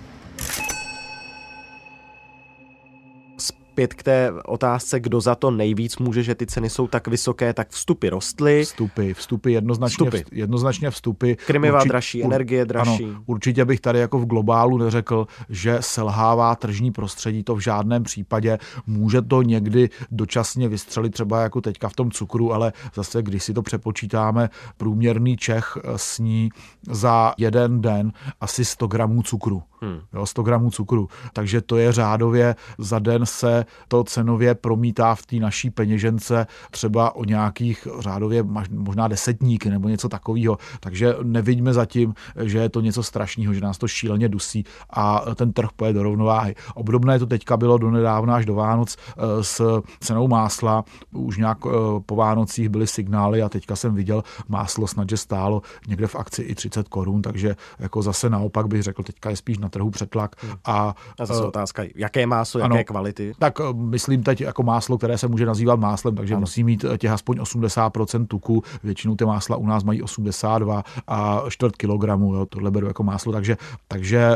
Zpět 3.76 3.94
k 3.94 4.02
té 4.02 4.32
otázce, 4.44 5.00
kdo 5.00 5.20
za 5.20 5.34
to 5.34 5.50
nejvíc 5.50 5.98
může, 5.98 6.22
že 6.22 6.34
ty 6.34 6.46
ceny 6.46 6.70
jsou 6.70 6.86
tak 6.86 7.08
vysoké, 7.08 7.52
tak 7.52 7.70
vstupy 7.70 8.08
rostly. 8.08 8.64
Vstupy, 8.64 9.12
vstupy, 9.12 9.52
jednoznačně 9.52 10.10
vstupy. 10.10 10.18
jednoznačně 10.32 10.90
vstupy. 10.90 11.32
Krmiva 11.46 11.78
určitě, 11.78 11.88
dražší, 11.88 12.22
ur, 12.22 12.26
energie 12.26 12.64
dražší. 12.64 13.04
Ano, 13.04 13.22
určitě 13.26 13.64
bych 13.64 13.80
tady 13.80 13.98
jako 13.98 14.18
v 14.18 14.26
globálu 14.26 14.78
neřekl, 14.78 15.26
že 15.48 15.78
selhává 15.80 16.54
tržní 16.54 16.90
prostředí, 16.90 17.42
to 17.42 17.54
v 17.54 17.60
žádném 17.60 18.02
případě. 18.02 18.58
Může 18.86 19.22
to 19.22 19.42
někdy 19.42 19.90
dočasně 20.10 20.68
vystřelit 20.68 21.12
třeba 21.12 21.42
jako 21.42 21.60
teďka 21.60 21.88
v 21.88 21.94
tom 21.94 22.10
cukru, 22.10 22.52
ale 22.52 22.72
zase, 22.94 23.22
když 23.22 23.44
si 23.44 23.54
to 23.54 23.62
přepočítáme, 23.62 24.50
průměrný 24.76 25.36
Čech 25.36 25.78
sní 25.96 26.48
za 26.90 27.34
jeden 27.38 27.80
den 27.80 28.12
asi 28.40 28.64
100 28.64 28.86
gramů 28.86 29.22
cukru. 29.22 29.62
Hmm. 29.80 30.00
Jo, 30.14 30.26
100 30.26 30.42
gramů 30.42 30.70
cukru. 30.70 31.08
Takže 31.32 31.60
to 31.60 31.76
je 31.76 31.92
řádově 31.92 32.54
za 32.78 32.98
den 32.98 33.26
se 33.26 33.65
to 33.88 34.04
cenově 34.04 34.54
promítá 34.54 35.14
v 35.14 35.26
té 35.26 35.36
naší 35.36 35.70
peněžence 35.70 36.46
třeba 36.70 37.16
o 37.16 37.24
nějakých 37.24 37.88
řádově 37.98 38.42
možná 38.70 39.08
desetníky 39.08 39.70
nebo 39.70 39.88
něco 39.88 40.08
takového. 40.08 40.58
Takže 40.80 41.14
nevidíme 41.22 41.72
zatím, 41.72 42.14
že 42.42 42.58
je 42.58 42.68
to 42.68 42.80
něco 42.80 43.02
strašného, 43.02 43.54
že 43.54 43.60
nás 43.60 43.78
to 43.78 43.88
šíleně 43.88 44.28
dusí 44.28 44.64
a 44.90 45.22
ten 45.34 45.52
trh 45.52 45.68
poje 45.76 45.92
do 45.92 46.02
rovnováhy. 46.02 46.54
Obdobné 46.74 47.18
to 47.18 47.26
teďka 47.26 47.56
bylo 47.56 47.78
do 47.78 47.90
nedávna 47.90 48.36
až 48.36 48.46
do 48.46 48.54
Vánoc 48.54 48.96
eh, 48.96 49.44
s 49.44 49.82
cenou 50.00 50.28
másla. 50.28 50.84
Už 51.12 51.36
nějak 51.36 51.58
eh, 51.66 51.70
po 52.06 52.16
Vánocích 52.16 52.68
byly 52.68 52.86
signály 52.86 53.42
a 53.42 53.48
teďka 53.48 53.76
jsem 53.76 53.94
viděl 53.94 54.22
máslo 54.48 54.86
snad, 54.86 55.08
že 55.08 55.16
stálo 55.16 55.62
někde 55.88 56.06
v 56.06 56.14
akci 56.14 56.42
i 56.42 56.54
30 56.54 56.88
korun, 56.88 57.22
takže 57.22 57.56
jako 57.78 58.02
zase 58.02 58.30
naopak 58.30 58.66
bych 58.66 58.82
řekl, 58.82 59.02
teďka 59.02 59.30
je 59.30 59.36
spíš 59.36 59.58
na 59.58 59.68
trhu 59.68 59.90
přetlak. 59.90 60.36
A, 60.64 60.94
a 61.20 61.26
zase 61.26 61.40
uh, 61.40 61.48
otázka, 61.48 61.82
jaké 61.94 62.26
máso, 62.26 62.62
ano, 62.62 62.76
jaké 62.76 62.84
kvality? 62.84 63.32
Tak 63.38 63.55
tak 63.55 63.55
myslím 63.72 64.22
teď 64.22 64.40
jako 64.40 64.62
máslo, 64.62 64.98
které 64.98 65.18
se 65.18 65.28
může 65.28 65.46
nazývat 65.46 65.80
máslem, 65.80 66.14
takže 66.14 66.34
ano. 66.34 66.40
musí 66.40 66.64
mít 66.64 66.84
těch 66.98 67.10
aspoň 67.10 67.38
80% 67.38 68.26
tuku. 68.26 68.62
Většinou 68.84 69.16
ty 69.16 69.24
másla 69.24 69.56
u 69.56 69.66
nás 69.66 69.84
mají 69.84 70.02
82 70.02 70.82
a 71.08 71.42
čtvrt 71.48 71.76
kilogramu, 71.76 72.34
jo, 72.34 72.46
tohle 72.46 72.70
beru 72.70 72.86
jako 72.86 73.02
máslo, 73.02 73.32
takže, 73.32 73.56
takže 73.88 74.30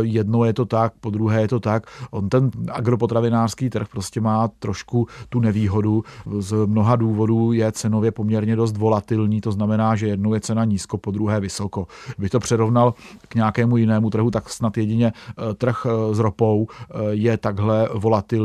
jedno 0.00 0.44
je 0.44 0.52
to 0.52 0.64
tak, 0.64 0.92
po 1.00 1.10
druhé 1.10 1.40
je 1.40 1.48
to 1.48 1.60
tak. 1.60 1.86
On 2.10 2.28
ten 2.28 2.50
agropotravinářský 2.72 3.70
trh 3.70 3.88
prostě 3.88 4.20
má 4.20 4.48
trošku 4.58 5.06
tu 5.28 5.40
nevýhodu. 5.40 6.04
Z 6.38 6.66
mnoha 6.66 6.96
důvodů 6.96 7.52
je 7.52 7.72
cenově 7.72 8.12
poměrně 8.12 8.56
dost 8.56 8.76
volatilní, 8.76 9.40
to 9.40 9.52
znamená, 9.52 9.96
že 9.96 10.08
jednou 10.08 10.34
je 10.34 10.40
cena 10.40 10.64
nízko, 10.64 10.98
po 10.98 11.10
druhé 11.10 11.40
vysoko. 11.40 11.86
Bych 12.18 12.30
to 12.30 12.40
přerovnal 12.40 12.94
k 13.28 13.34
nějakému 13.34 13.76
jinému 13.76 14.10
trhu, 14.10 14.30
tak 14.30 14.50
snad 14.50 14.76
jedině 14.76 15.12
eh, 15.12 15.54
trh 15.54 15.86
eh, 15.86 16.14
s 16.14 16.18
ropou 16.18 16.66
eh, 16.70 16.96
je 17.10 17.36
takhle 17.36 17.88
volatilní. 17.94 18.37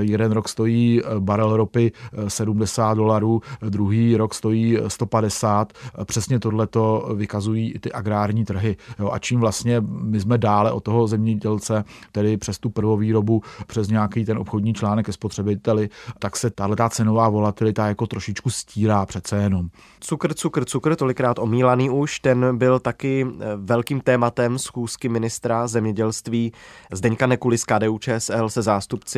Jeden 0.00 0.32
rok 0.32 0.48
stojí 0.48 1.02
barel 1.18 1.56
ropy 1.56 1.92
70 2.28 2.94
dolarů, 2.94 3.40
druhý 3.68 4.16
rok 4.16 4.34
stojí 4.34 4.78
150. 4.88 5.72
Přesně 6.04 6.40
tohleto 6.40 7.10
vykazují 7.14 7.72
i 7.72 7.78
ty 7.78 7.92
agrární 7.92 8.44
trhy. 8.44 8.76
Jo, 8.98 9.10
a 9.12 9.18
čím 9.18 9.40
vlastně 9.40 9.80
my 10.02 10.20
jsme 10.20 10.38
dále 10.38 10.72
od 10.72 10.80
toho 10.80 11.06
zemědělce, 11.06 11.84
tedy 12.12 12.36
přes 12.36 12.58
tu 12.58 12.70
prvovýrobu, 12.70 13.42
přes 13.66 13.88
nějaký 13.88 14.24
ten 14.24 14.38
obchodní 14.38 14.74
článek 14.74 15.06
ke 15.06 15.12
spotřebiteli, 15.12 15.88
tak 16.18 16.36
se 16.36 16.50
tahle 16.50 16.76
cenová 16.90 17.28
volatilita 17.28 17.86
jako 17.86 18.06
trošičku 18.06 18.50
stírá 18.50 19.06
přece 19.06 19.36
jenom. 19.36 19.68
Cukr, 20.00 20.34
cukr, 20.34 20.64
cukr, 20.64 20.96
tolikrát 20.96 21.38
omílaný 21.38 21.90
už, 21.90 22.20
ten 22.20 22.58
byl 22.58 22.78
taky 22.78 23.26
eh, 23.26 23.44
velkým 23.56 24.00
tématem 24.00 24.58
schůzky 24.58 25.08
ministra 25.08 25.66
zemědělství 25.66 26.52
Zdeňka 26.92 27.26
Nekuly 27.26 27.58
z 27.58 27.64
KDU 27.64 27.98
ČSL 27.98 28.48
se 28.48 28.62
zástupci 28.62 29.13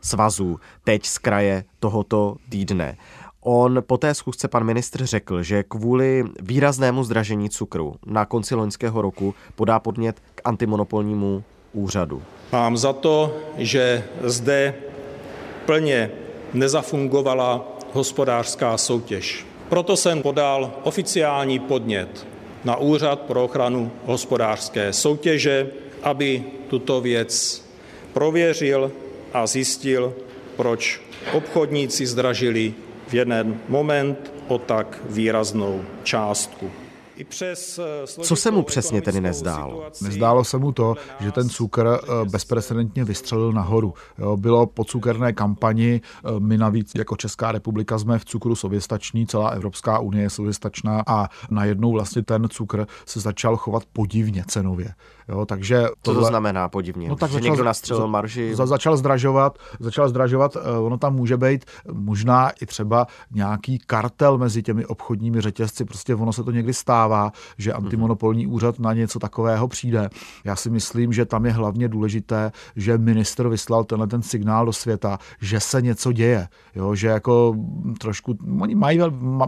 svazů 0.00 0.60
teď 0.84 1.06
z 1.06 1.18
kraje 1.18 1.64
tohoto 1.80 2.36
týdne. 2.48 2.96
On 3.40 3.82
po 3.86 3.98
té 3.98 4.14
schůzce 4.14 4.48
pan 4.48 4.64
ministr 4.64 5.06
řekl, 5.06 5.42
že 5.42 5.62
kvůli 5.62 6.24
výraznému 6.40 7.04
zdražení 7.04 7.50
cukru 7.50 7.94
na 8.06 8.24
konci 8.24 8.54
loňského 8.54 9.02
roku 9.02 9.34
podá 9.54 9.80
podnět 9.80 10.22
k 10.34 10.40
antimonopolnímu 10.44 11.44
úřadu. 11.72 12.22
Mám 12.52 12.76
za 12.76 12.92
to, 12.92 13.36
že 13.56 14.04
zde 14.22 14.74
plně 15.66 16.10
nezafungovala 16.52 17.68
hospodářská 17.92 18.76
soutěž. 18.76 19.46
Proto 19.68 19.96
jsem 19.96 20.22
podal 20.22 20.72
oficiální 20.82 21.58
podnět 21.58 22.26
na 22.64 22.76
Úřad 22.76 23.20
pro 23.20 23.44
ochranu 23.44 23.90
hospodářské 24.04 24.92
soutěže, 24.92 25.70
aby 26.02 26.44
tuto 26.68 27.00
věc 27.00 27.64
prověřil 28.12 28.92
a 29.32 29.46
zjistil, 29.46 30.14
proč 30.56 31.00
obchodníci 31.32 32.06
zdražili 32.06 32.74
v 33.08 33.14
jeden 33.14 33.60
moment 33.68 34.32
o 34.48 34.58
tak 34.58 35.00
výraznou 35.08 35.84
částku. 36.02 36.70
Eh, 37.20 38.06
Co 38.06 38.36
se 38.36 38.50
mu 38.50 38.62
přesně 38.62 39.02
tedy 39.02 39.20
nezdálo? 39.20 39.84
Nezdálo 40.02 40.44
se 40.44 40.58
mu 40.58 40.72
to, 40.72 40.94
že 41.20 41.32
ten 41.32 41.48
cukr 41.48 41.86
eh, 41.86 42.28
bezprecedentně 42.30 43.04
vystřelil 43.04 43.52
nahoru. 43.52 43.94
Bylo 44.36 44.66
po 44.66 44.84
cukerné 44.84 45.32
kampani, 45.32 46.00
eh, 46.00 46.40
my 46.40 46.58
navíc 46.58 46.92
jako 46.94 47.16
Česká 47.16 47.52
republika 47.52 47.98
jsme 47.98 48.18
v 48.18 48.24
cukru 48.24 48.54
soběstační, 48.54 49.26
celá 49.26 49.48
Evropská 49.48 49.98
unie 49.98 50.22
je 50.22 50.30
soběstačná 50.30 51.02
a 51.06 51.28
najednou 51.50 51.92
vlastně 51.92 52.22
ten 52.22 52.48
cukr 52.48 52.86
se 53.06 53.20
začal 53.20 53.56
chovat 53.56 53.82
podivně 53.92 54.44
cenově. 54.48 54.94
Jo, 55.28 55.46
takže 55.46 55.86
Co 56.02 56.14
to 56.14 56.24
znamená 56.24 56.68
podivně? 56.68 57.08
No, 57.08 57.16
tak 57.16 57.30
že 57.30 57.34
začal, 57.34 57.50
někdo 57.50 57.64
nastřelil 57.64 58.08
marži? 58.08 58.54
Za, 58.54 58.66
začal 58.66 58.96
zdražovat, 58.96 59.58
začal 59.80 60.08
zdražovat, 60.08 60.56
ono 60.80 60.98
tam 60.98 61.14
může 61.14 61.36
být 61.36 61.64
možná 61.92 62.50
i 62.50 62.66
třeba 62.66 63.06
nějaký 63.30 63.78
kartel 63.78 64.38
mezi 64.38 64.62
těmi 64.62 64.86
obchodními 64.86 65.40
řetězci, 65.40 65.84
prostě 65.84 66.14
ono 66.14 66.32
se 66.32 66.44
to 66.44 66.50
někdy 66.50 66.74
stává 66.74 67.09
stává, 67.10 67.32
že 67.58 67.72
antimonopolní 67.72 68.46
úřad 68.46 68.78
na 68.78 68.92
něco 68.92 69.18
takového 69.18 69.68
přijde. 69.68 70.10
Já 70.44 70.56
si 70.56 70.70
myslím, 70.70 71.12
že 71.12 71.24
tam 71.24 71.46
je 71.46 71.52
hlavně 71.52 71.88
důležité, 71.88 72.52
že 72.76 72.98
minister 72.98 73.48
vyslal 73.48 73.84
tenhle 73.84 74.06
ten 74.06 74.22
signál 74.22 74.66
do 74.66 74.72
světa, 74.72 75.18
že 75.40 75.60
se 75.60 75.82
něco 75.82 76.12
děje. 76.12 76.48
Jo, 76.74 76.94
že 76.94 77.08
jako 77.08 77.54
trošku, 77.98 78.38
oni 78.60 78.74
mají, 78.74 79.00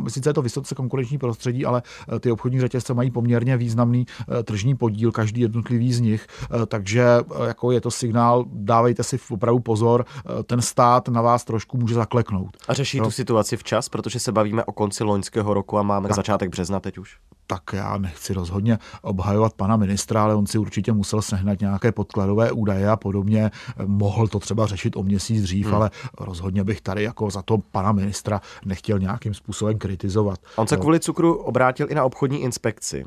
sice 0.09 0.31
je 0.31 0.35
to 0.35 0.42
vysoce 0.42 0.75
konkurenční 0.75 1.19
prostředí, 1.19 1.64
ale 1.66 1.83
eh, 1.83 2.19
ty 2.19 2.31
obchodní 2.31 2.61
řetězce 2.61 2.95
mají 2.95 3.11
poměrně 3.11 3.57
významný 3.57 4.07
eh, 4.07 4.42
tržní 4.42 4.75
podíl, 4.75 5.12
každý 5.12 5.40
jednotlivý 5.40 5.92
z 5.92 6.00
nich, 6.00 6.26
eh, 6.26 6.66
takže 6.66 7.04
jako 7.47 7.71
je 7.71 7.81
to 7.81 7.90
signál, 7.90 8.45
dávejte 8.52 9.02
si 9.02 9.19
opravdu 9.31 9.61
pozor, 9.61 10.04
ten 10.47 10.61
stát 10.62 11.09
na 11.09 11.23
vás 11.23 11.45
trošku 11.45 11.76
může 11.76 11.95
zakleknout. 11.95 12.57
A 12.69 12.75
řeší 12.75 12.99
jo? 12.99 13.04
tu 13.04 13.11
situaci 13.11 13.57
včas, 13.57 13.88
protože 13.88 14.21
se 14.21 14.33
bavíme 14.33 14.64
o 14.64 14.73
konci 14.73 15.04
loňského 15.04 15.54
roku 15.54 15.78
a 15.78 15.83
máme 15.83 16.09
tak. 16.09 16.16
začátek 16.16 16.50
března 16.50 16.81
teď 16.81 16.99
už? 16.99 17.16
Tak 17.46 17.62
já 17.72 17.99
nechci 17.99 18.34
rozhodně 18.34 18.78
obhajovat 19.02 19.52
pana 19.54 19.76
ministra, 19.76 20.22
ale 20.22 20.34
on 20.34 20.46
si 20.46 20.58
určitě 20.58 20.92
musel 20.92 21.22
sehnat 21.22 21.61
nějaké 21.61 21.92
podkladové 21.92 22.52
údaje 22.52 22.88
a 22.88 22.96
podobně. 22.96 23.50
Mohl 23.87 24.28
to 24.28 24.38
třeba 24.38 24.66
řešit 24.66 24.96
o 24.96 25.02
měsíc 25.02 25.42
dřív, 25.42 25.66
hmm. 25.66 25.75
ale 25.75 25.90
rozhodně 26.18 26.64
bych 26.64 26.80
tady 26.80 27.02
jako 27.02 27.30
za 27.30 27.42
to 27.42 27.58
pana 27.58 27.92
ministra 27.92 28.40
nechtěl 28.64 28.99
nějakým 28.99 29.34
způsobem 29.34 29.78
kritizovat. 29.78 30.38
On 30.56 30.66
se 30.66 30.76
kvůli 30.76 31.00
cukru 31.00 31.34
obrátil 31.34 31.87
i 31.90 31.94
na 31.94 32.04
obchodní 32.04 32.42
inspekci. 32.42 33.04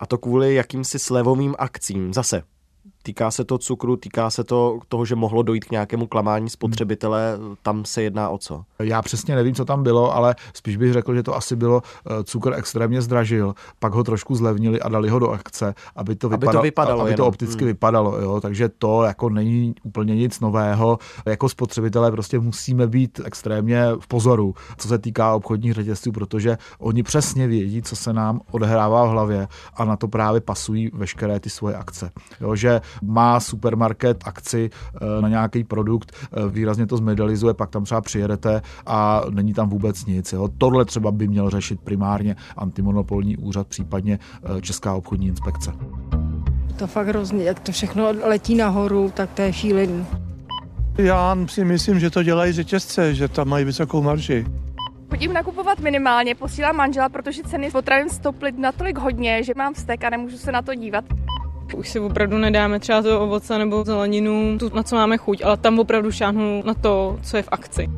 A 0.00 0.06
to 0.06 0.18
kvůli 0.18 0.54
jakýmsi 0.54 0.98
slevovým 0.98 1.54
akcím. 1.58 2.14
Zase 2.14 2.42
Týká 3.02 3.30
se 3.30 3.44
to 3.44 3.58
cukru, 3.58 3.96
týká 3.96 4.30
se 4.30 4.44
to 4.44 4.78
toho, 4.88 5.04
že 5.04 5.14
mohlo 5.14 5.42
dojít 5.42 5.64
k 5.64 5.70
nějakému 5.70 6.06
klamání 6.06 6.50
spotřebitele, 6.50 7.38
tam 7.62 7.84
se 7.84 8.02
jedná 8.02 8.28
o 8.28 8.38
co? 8.38 8.64
Já 8.78 9.02
přesně 9.02 9.34
nevím, 9.34 9.54
co 9.54 9.64
tam 9.64 9.82
bylo, 9.82 10.14
ale 10.14 10.36
spíš 10.54 10.76
bych 10.76 10.92
řekl, 10.92 11.14
že 11.14 11.22
to 11.22 11.36
asi 11.36 11.56
bylo, 11.56 11.82
eh, 12.06 12.24
cukr 12.24 12.54
extrémně 12.54 13.02
zdražil, 13.02 13.54
pak 13.78 13.92
ho 13.92 14.04
trošku 14.04 14.34
zlevnili 14.34 14.80
a 14.80 14.88
dali 14.88 15.08
ho 15.08 15.18
do 15.18 15.30
akce, 15.30 15.74
aby 15.96 16.16
to, 16.16 16.28
vypadalo, 16.28 16.50
aby 16.50 16.58
to, 16.58 16.62
vypadalo 16.62 17.02
aby 17.02 17.14
to 17.14 17.26
opticky 17.26 17.64
hmm. 17.64 17.66
vypadalo. 17.66 18.20
Jo? 18.20 18.40
Takže 18.40 18.68
to 18.68 19.02
jako 19.02 19.28
není 19.30 19.74
úplně 19.82 20.16
nic 20.16 20.40
nového. 20.40 20.98
Jako 21.26 21.48
spotřebitelé 21.48 22.10
prostě 22.10 22.38
musíme 22.38 22.86
být 22.86 23.20
extrémně 23.24 23.84
v 24.00 24.06
pozoru, 24.08 24.54
co 24.78 24.88
se 24.88 24.98
týká 24.98 25.34
obchodních 25.34 25.72
řetězců, 25.72 26.12
protože 26.12 26.58
oni 26.78 27.02
přesně 27.02 27.46
vědí, 27.46 27.82
co 27.82 27.96
se 27.96 28.12
nám 28.12 28.40
odehrává 28.50 29.04
v 29.04 29.08
hlavě 29.08 29.48
a 29.74 29.84
na 29.84 29.96
to 29.96 30.08
právě 30.08 30.40
pasují 30.40 30.90
veškeré 30.94 31.40
ty 31.40 31.50
svoje 31.50 31.76
akce. 31.76 32.10
Jo? 32.40 32.56
Že 32.56 32.80
má 33.02 33.40
supermarket 33.40 34.24
akci 34.24 34.70
eh, 34.70 35.22
na 35.22 35.28
nějaký 35.28 35.64
produkt, 35.64 36.12
eh, 36.12 36.48
výrazně 36.48 36.86
to 36.86 36.96
zmedalizuje, 36.96 37.54
pak 37.54 37.70
tam 37.70 37.84
třeba 37.84 38.00
přijedete 38.00 38.62
a 38.86 39.22
není 39.30 39.54
tam 39.54 39.68
vůbec 39.68 40.06
nic. 40.06 40.32
Jo. 40.32 40.48
Tohle 40.58 40.84
třeba 40.84 41.10
by 41.10 41.28
měl 41.28 41.50
řešit 41.50 41.80
primárně 41.80 42.36
antimonopolní 42.56 43.36
úřad, 43.36 43.66
případně 43.66 44.18
eh, 44.18 44.60
Česká 44.60 44.94
obchodní 44.94 45.26
inspekce. 45.26 45.72
To 46.76 46.86
fakt 46.86 47.06
hrozně, 47.06 47.44
jak 47.44 47.60
to 47.60 47.72
všechno 47.72 48.04
letí 48.24 48.54
nahoru, 48.54 49.12
tak 49.14 49.30
to 49.30 49.42
je 49.42 49.52
šílený. 49.52 50.06
Já 50.98 51.36
si 51.46 51.64
myslím, 51.64 52.00
že 52.00 52.10
to 52.10 52.22
dělají 52.22 52.52
řetězce, 52.52 53.14
že 53.14 53.28
tam 53.28 53.48
mají 53.48 53.64
vysokou 53.64 54.02
marži. 54.02 54.46
Chodím 55.10 55.32
nakupovat 55.32 55.80
minimálně, 55.80 56.34
posílám 56.34 56.76
manžela, 56.76 57.08
protože 57.08 57.42
ceny 57.42 57.70
potravin 57.70 58.08
stouply 58.08 58.52
natolik 58.52 58.98
hodně, 58.98 59.42
že 59.42 59.52
mám 59.56 59.74
vztek 59.74 60.04
a 60.04 60.10
nemůžu 60.10 60.38
se 60.38 60.52
na 60.52 60.62
to 60.62 60.74
dívat. 60.74 61.04
Už 61.76 61.88
si 61.88 62.00
opravdu 62.00 62.38
nedáme 62.38 62.80
třeba 62.80 63.02
to 63.02 63.20
ovoce 63.20 63.58
nebo 63.58 63.84
zeleninu, 63.84 64.58
tu, 64.58 64.70
na 64.74 64.82
co 64.82 64.96
máme 64.96 65.16
chuť, 65.16 65.42
ale 65.44 65.56
tam 65.56 65.78
opravdu 65.78 66.12
šáhnu 66.12 66.62
na 66.66 66.74
to, 66.74 67.18
co 67.22 67.36
je 67.36 67.42
v 67.42 67.48
akci. 67.50 67.88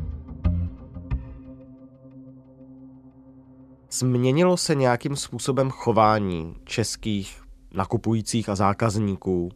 Změnilo 3.92 4.56
se 4.56 4.74
nějakým 4.74 5.16
způsobem 5.16 5.70
chování 5.70 6.54
českých 6.64 7.42
nakupujících 7.74 8.48
a 8.48 8.54
zákazníků 8.54 9.50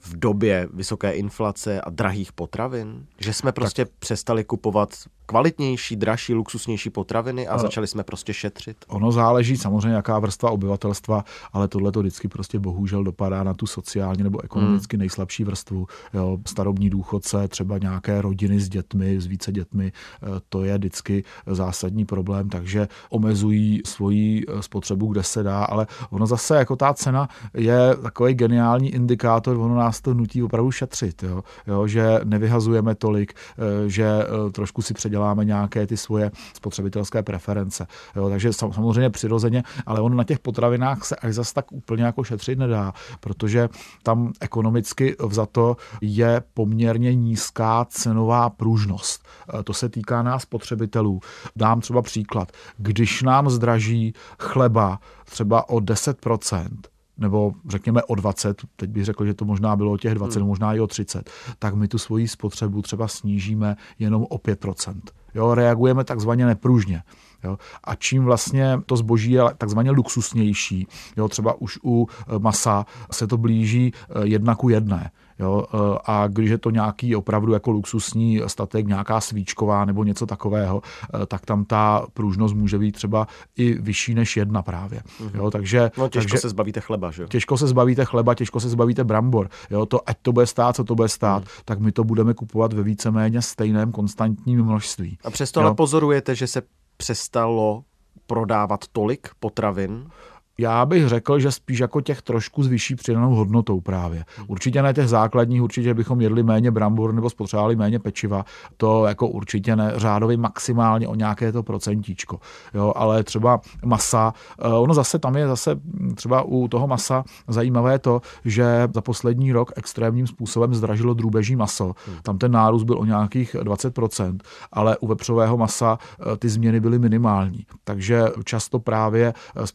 v 0.00 0.16
době 0.16 0.68
vysoké 0.72 1.12
inflace 1.12 1.80
a 1.80 1.90
drahých 1.90 2.32
potravin? 2.32 3.06
Že 3.18 3.32
jsme 3.32 3.52
prostě 3.52 3.84
tak. 3.84 3.94
přestali 3.98 4.44
kupovat 4.44 4.90
kvalitnější, 5.26 5.96
dražší, 5.96 6.34
luxusnější 6.34 6.90
potraviny 6.90 7.48
a 7.48 7.58
začali 7.58 7.86
jsme 7.86 8.02
prostě 8.02 8.34
šetřit? 8.34 8.76
Ono 8.88 9.12
záleží 9.12 9.56
samozřejmě, 9.56 9.96
jaká 9.96 10.18
vrstva 10.18 10.50
obyvatelstva, 10.50 11.24
ale 11.52 11.68
tohle 11.68 11.92
to 11.92 12.00
vždycky 12.00 12.28
prostě 12.28 12.58
bohužel 12.58 13.04
dopadá 13.04 13.42
na 13.42 13.54
tu 13.54 13.66
sociálně 13.66 14.24
nebo 14.24 14.44
ekonomicky 14.44 14.96
hmm. 14.96 15.00
nejslabší 15.00 15.44
vrstvu. 15.44 15.86
Jo, 16.14 16.38
starobní 16.46 16.90
důchodce, 16.90 17.48
třeba 17.48 17.78
nějaké 17.78 18.22
rodiny 18.22 18.60
s 18.60 18.68
dětmi, 18.68 19.20
s 19.20 19.26
více 19.26 19.52
dětmi, 19.52 19.92
eh, 19.92 20.26
to 20.48 20.64
je 20.64 20.78
vždycky 20.78 21.24
zásadní 21.46 22.04
problém, 22.04 22.48
takže 22.48 22.88
omezují 23.10 23.82
svoji 23.86 24.44
eh, 24.48 24.62
spotřebu, 24.62 25.06
kde 25.06 25.22
se 25.22 25.42
dá, 25.42 25.64
ale 25.64 25.86
ono 26.10 26.26
zase 26.26 26.56
jako 26.56 26.76
ta 26.76 26.94
cena 26.94 27.28
je 27.54 27.96
takový 28.02 28.34
geniální 28.34 28.94
indikátor, 28.94 29.56
ono 29.56 29.76
nás 29.76 30.00
to 30.00 30.14
nutí 30.14 30.42
opravdu 30.42 30.70
šetřit, 30.70 31.22
jo, 31.22 31.42
jo 31.66 31.86
že 31.86 32.20
nevyhazujeme 32.24 32.94
tolik, 32.94 33.34
eh, 33.34 33.88
že 33.88 34.08
trošku 34.52 34.82
si 34.82 34.94
předěláváme 34.94 35.13
děláme 35.14 35.44
nějaké 35.44 35.86
ty 35.86 35.96
svoje 35.96 36.30
spotřebitelské 36.54 37.22
preference. 37.22 37.86
Jo, 38.16 38.28
takže 38.28 38.52
samozřejmě 38.52 39.10
přirozeně, 39.10 39.62
ale 39.86 40.00
on 40.00 40.16
na 40.16 40.24
těch 40.24 40.38
potravinách 40.38 41.04
se 41.04 41.16
až 41.16 41.34
zas 41.34 41.52
tak 41.52 41.72
úplně 41.72 42.04
jako 42.04 42.24
šetřit 42.24 42.58
nedá, 42.58 42.92
protože 43.20 43.68
tam 44.02 44.32
ekonomicky 44.40 45.16
vzato 45.26 45.76
je 46.00 46.42
poměrně 46.54 47.14
nízká 47.14 47.86
cenová 47.88 48.50
pružnost. 48.50 49.22
E, 49.58 49.62
to 49.62 49.72
se 49.74 49.88
týká 49.88 50.22
nás 50.22 50.42
spotřebitelů. 50.42 51.20
Dám 51.56 51.80
třeba 51.80 52.02
příklad. 52.02 52.52
Když 52.76 53.22
nám 53.22 53.50
zdraží 53.50 54.14
chleba 54.38 54.98
třeba 55.24 55.68
o 55.68 55.78
10%, 55.78 56.93
nebo 57.18 57.52
řekněme 57.68 58.02
o 58.02 58.14
20, 58.14 58.62
teď 58.76 58.90
bych 58.90 59.04
řekl, 59.04 59.26
že 59.26 59.34
to 59.34 59.44
možná 59.44 59.76
bylo 59.76 59.92
o 59.92 59.98
těch 59.98 60.14
20, 60.14 60.38
hmm. 60.38 60.48
možná 60.48 60.74
i 60.74 60.80
o 60.80 60.86
30, 60.86 61.30
tak 61.58 61.74
my 61.74 61.88
tu 61.88 61.98
svoji 61.98 62.28
spotřebu 62.28 62.82
třeba 62.82 63.08
snížíme 63.08 63.76
jenom 63.98 64.26
o 64.30 64.36
5%. 64.36 65.00
Jo, 65.34 65.54
reagujeme 65.54 66.04
takzvaně 66.04 66.46
nepružně. 66.46 67.02
Jo. 67.44 67.58
A 67.84 67.94
čím 67.94 68.24
vlastně 68.24 68.80
to 68.86 68.96
zboží 68.96 69.32
je 69.32 69.42
takzvaně 69.58 69.90
luxusnější, 69.90 70.86
jo, 71.16 71.28
třeba 71.28 71.60
už 71.60 71.78
u 71.84 72.06
e, 72.08 72.38
masa 72.38 72.86
se 73.12 73.26
to 73.26 73.38
blíží 73.38 73.92
e, 73.92 74.26
jedna 74.26 74.54
ku 74.54 74.68
jedné. 74.68 75.10
Jo, 75.38 75.64
e, 75.74 75.98
a 76.04 76.26
když 76.26 76.50
je 76.50 76.58
to 76.58 76.70
nějaký 76.70 77.16
opravdu 77.16 77.52
jako 77.52 77.70
luxusní 77.70 78.40
statek, 78.46 78.86
nějaká 78.86 79.20
svíčková 79.20 79.84
nebo 79.84 80.04
něco 80.04 80.26
takového, 80.26 80.82
tak 81.26 81.46
tam 81.46 81.64
ta 81.64 82.06
pružnost 82.14 82.54
může 82.54 82.78
být 82.78 82.92
třeba 82.92 83.26
i 83.56 83.74
vyšší 83.74 84.14
než 84.14 84.36
jedna 84.36 84.62
právě. 84.62 85.00
Mhm. 85.20 85.30
Jo, 85.34 85.50
takže, 85.50 85.90
no, 85.98 86.08
těžko 86.08 86.30
takže, 86.30 86.40
se 86.40 86.48
zbavíte 86.48 86.80
chleba, 86.80 87.10
že 87.10 87.22
jo? 87.22 87.28
Těžko 87.28 87.56
se 87.56 87.66
zbavíte 87.66 88.04
chleba, 88.04 88.34
těžko 88.34 88.60
se 88.60 88.68
zbavíte 88.68 89.04
brambor. 89.04 89.48
Jo, 89.70 89.86
to, 89.86 90.08
ať 90.08 90.16
to 90.22 90.32
bude 90.32 90.46
stát, 90.46 90.76
co 90.76 90.84
to 90.84 90.94
bude 90.94 91.08
stát, 91.08 91.42
hmm. 91.42 91.48
tak 91.64 91.80
my 91.80 91.92
to 91.92 92.04
budeme 92.04 92.34
kupovat 92.34 92.72
ve 92.72 92.82
víceméně 92.82 93.42
stejném 93.42 93.92
konstantním 93.92 94.64
množství. 94.64 95.18
A 95.24 95.30
přesto 95.30 95.60
ale 95.60 95.74
pozorujete, 95.74 96.34
že 96.34 96.46
se 96.46 96.62
přestalo 96.96 97.84
prodávat 98.26 98.80
tolik 98.92 99.28
potravin? 99.40 100.10
Já 100.58 100.86
bych 100.86 101.08
řekl, 101.08 101.38
že 101.38 101.52
spíš 101.52 101.78
jako 101.78 102.00
těch 102.00 102.22
trošku 102.22 102.62
s 102.62 102.66
vyšší 102.66 102.94
přidanou 102.94 103.34
hodnotou 103.34 103.80
právě. 103.80 104.24
Určitě 104.46 104.82
ne 104.82 104.94
těch 104.94 105.08
základních, 105.08 105.62
určitě 105.62 105.94
bychom 105.94 106.20
jedli 106.20 106.42
méně 106.42 106.70
brambor 106.70 107.14
nebo 107.14 107.30
spotřebovali 107.30 107.76
méně 107.76 107.98
pečiva, 107.98 108.44
to 108.76 109.06
jako 109.06 109.28
určitě 109.28 109.76
ne, 109.76 109.92
řádově 109.96 110.36
maximálně 110.36 111.08
o 111.08 111.14
nějaké 111.14 111.52
to 111.52 111.62
procentíčko. 111.62 112.40
Jo, 112.74 112.92
ale 112.96 113.24
třeba 113.24 113.60
masa, 113.84 114.34
eh, 114.58 114.68
ono 114.68 114.94
zase 114.94 115.18
tam 115.18 115.36
je 115.36 115.48
zase 115.48 115.80
třeba 116.14 116.42
u 116.42 116.68
toho 116.68 116.86
masa 116.86 117.24
zajímavé 117.48 117.98
to, 117.98 118.20
že 118.44 118.88
za 118.94 119.00
poslední 119.00 119.52
rok 119.52 119.72
extrémním 119.76 120.26
způsobem 120.26 120.74
zdražilo 120.74 121.14
drůbeží 121.14 121.56
maso. 121.56 121.84
Hmm. 121.84 122.16
Tam 122.22 122.38
ten 122.38 122.52
nárůst 122.52 122.82
byl 122.84 122.98
o 122.98 123.04
nějakých 123.04 123.54
20%, 123.54 124.38
ale 124.72 124.98
u 124.98 125.06
vepřového 125.06 125.56
masa 125.56 125.98
eh, 125.98 126.36
ty 126.36 126.48
změny 126.48 126.80
byly 126.80 126.98
minimální. 126.98 127.66
Takže 127.84 128.24
často 128.44 128.78
právě 128.78 129.34
eh, 129.56 129.66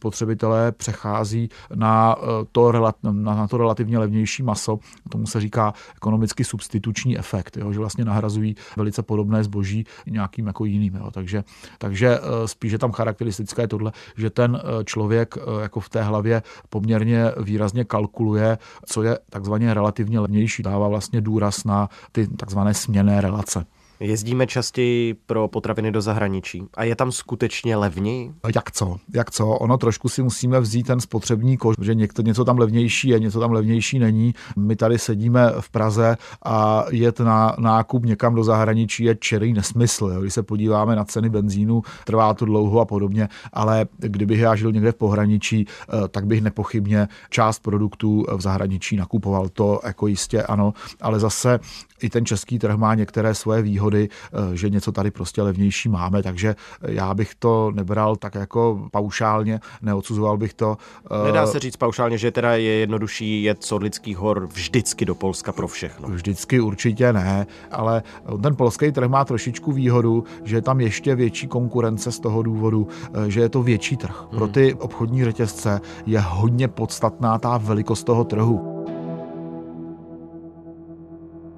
přechází 0.72 1.48
na 1.74 2.16
eh, 2.18 2.46
to, 2.52 2.72
na 3.12 3.48
to 3.48 3.56
relativně 3.56 3.98
levnější 3.98 4.42
maso. 4.42 4.78
Tomu 5.08 5.26
se 5.26 5.40
říká 5.40 5.74
ekonomicky 5.96 6.44
substituční 6.44 7.18
efekt, 7.18 7.56
jo, 7.56 7.72
že 7.72 7.78
vlastně 7.78 8.04
nahrazují 8.04 8.54
velice 8.76 9.02
podobné 9.02 9.44
zboží 9.44 9.86
nějakým 10.06 10.46
jako 10.46 10.64
jiným. 10.64 10.94
Jo. 10.94 11.10
Takže, 11.10 11.44
takže 11.78 12.18
eh, 12.18 12.48
spíše 12.48 12.78
tam 12.78 12.92
charakteristické 12.92 13.62
je 13.62 13.68
tohle, 13.68 13.92
že 14.16 14.30
ten 14.30 14.60
eh, 14.60 14.84
člověk 14.84 15.34
jako 15.60 15.80
v 15.80 15.88
té 15.88 16.02
hlavě 16.02 16.42
poměrně 16.68 17.32
výrazně 17.42 17.84
kalkuluje, 17.84 18.58
co 18.86 19.02
je 19.02 19.18
takzvaně 19.30 19.74
relativně 19.74 20.20
levnější. 20.20 20.62
Dává 20.62 20.88
vlastně 20.88 21.20
důraz 21.20 21.64
na 21.64 21.88
ty 22.12 22.28
takzvané 22.28 22.74
směné 22.74 23.20
relace. 23.20 23.66
Jezdíme 24.00 24.46
častěji 24.46 25.14
pro 25.14 25.48
potraviny 25.48 25.92
do 25.92 26.00
zahraničí 26.00 26.62
a 26.74 26.84
je 26.84 26.96
tam 26.96 27.12
skutečně 27.12 27.76
levněji? 27.76 28.32
Jak 28.54 28.70
co? 28.72 28.96
Jak 29.14 29.30
co? 29.30 29.48
Ono 29.48 29.78
trošku 29.78 30.08
si 30.08 30.22
musíme 30.22 30.60
vzít 30.60 30.86
ten 30.86 31.00
spotřební 31.00 31.56
koš, 31.56 31.76
že 31.80 31.94
někdo, 31.94 32.22
něco 32.22 32.44
tam 32.44 32.58
levnější 32.58 33.08
je, 33.08 33.20
něco 33.20 33.40
tam 33.40 33.52
levnější 33.52 33.98
není. 33.98 34.34
My 34.56 34.76
tady 34.76 34.98
sedíme 34.98 35.52
v 35.60 35.70
Praze 35.70 36.16
a 36.44 36.84
jet 36.90 37.20
na 37.20 37.56
nákup 37.58 38.04
někam 38.04 38.34
do 38.34 38.44
zahraničí 38.44 39.04
je 39.04 39.14
čerý 39.14 39.52
nesmysl. 39.52 40.10
Jo? 40.14 40.20
Když 40.20 40.34
se 40.34 40.42
podíváme 40.42 40.96
na 40.96 41.04
ceny 41.04 41.28
benzínu, 41.28 41.82
trvá 42.04 42.34
to 42.34 42.44
dlouho 42.44 42.80
a 42.80 42.84
podobně, 42.84 43.28
ale 43.52 43.86
kdybych 43.98 44.40
já 44.40 44.54
žil 44.56 44.72
někde 44.72 44.92
v 44.92 44.96
pohraničí, 44.96 45.66
eh, 45.66 46.08
tak 46.08 46.26
bych 46.26 46.42
nepochybně 46.42 47.08
část 47.30 47.58
produktů 47.58 48.24
v 48.36 48.40
zahraničí 48.40 48.96
nakupoval. 48.96 49.48
To 49.48 49.80
jako 49.84 50.06
jistě 50.06 50.42
ano, 50.42 50.74
ale 51.00 51.20
zase 51.20 51.60
i 52.02 52.10
ten 52.10 52.26
český 52.26 52.58
trh 52.58 52.76
má 52.76 52.94
některé 52.94 53.34
svoje 53.34 53.62
výhody, 53.62 53.89
eh, 53.98 54.56
že 54.56 54.70
něco 54.70 54.92
tady 54.92 55.10
prostě 55.10 55.42
levnější 55.42 55.88
máme, 55.88 56.22
takže 56.22 56.56
já 56.88 57.14
bych 57.14 57.34
to 57.34 57.70
nebral 57.74 58.16
tak 58.16 58.34
jako 58.34 58.88
paušálně, 58.92 59.60
neodsuzoval 59.82 60.36
bych 60.36 60.54
to. 60.54 60.76
Eh, 61.10 61.26
Nedá 61.26 61.46
se 61.46 61.58
říct 61.58 61.76
paušálně, 61.76 62.18
že 62.18 62.30
teda 62.30 62.56
je 62.56 62.72
jednodušší 62.72 63.42
jet 63.42 63.64
z 63.64 63.72
Orlických 63.72 64.16
hor 64.16 64.46
vždycky 64.52 65.04
do 65.04 65.14
Polska 65.14 65.52
pro 65.52 65.68
všechno. 65.68 66.08
Vždycky 66.08 66.60
určitě 66.60 67.12
ne, 67.12 67.46
ale 67.70 68.02
ten 68.42 68.56
polský 68.56 68.92
trh 68.92 69.08
má 69.08 69.24
trošičku 69.24 69.72
výhodu, 69.72 70.24
že 70.44 70.56
je 70.56 70.62
tam 70.62 70.80
ještě 70.80 71.14
větší 71.14 71.46
konkurence 71.46 72.12
z 72.12 72.20
toho 72.20 72.42
důvodu, 72.42 72.88
eh, 73.14 73.30
že 73.30 73.40
je 73.40 73.48
to 73.48 73.62
větší 73.62 73.96
trh. 73.96 74.24
Pro 74.30 74.44
hmm. 74.44 74.52
ty 74.52 74.74
obchodní 74.74 75.24
řetězce 75.24 75.80
je 76.06 76.20
hodně 76.20 76.68
podstatná 76.68 77.38
ta 77.38 77.58
velikost 77.58 78.04
toho 78.04 78.24
trhu. 78.24 78.79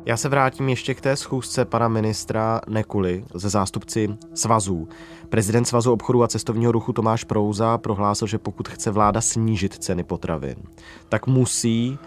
Já 0.05 0.17
se 0.17 0.29
vrátím 0.29 0.69
ještě 0.69 0.95
k 0.95 1.01
té 1.01 1.17
schůzce 1.17 1.65
pana 1.65 1.89
ministra 1.89 2.61
Nekuly 2.69 3.25
ze 3.35 3.49
zástupci 3.49 4.17
svazů. 4.35 4.89
Prezident 5.29 5.65
Svazu 5.65 5.93
obchodu 5.93 6.23
a 6.23 6.29
cestovního 6.29 6.73
ruchu 6.73 6.93
Tomáš 6.93 7.25
Prouza 7.25 7.79
prohlásil, 7.79 8.29
že 8.29 8.39
pokud 8.39 8.69
chce 8.69 8.91
vláda 8.91 9.21
snížit 9.21 9.75
ceny 9.75 10.05
potravin, 10.05 10.57
tak 11.09 11.27
musí, 11.27 11.99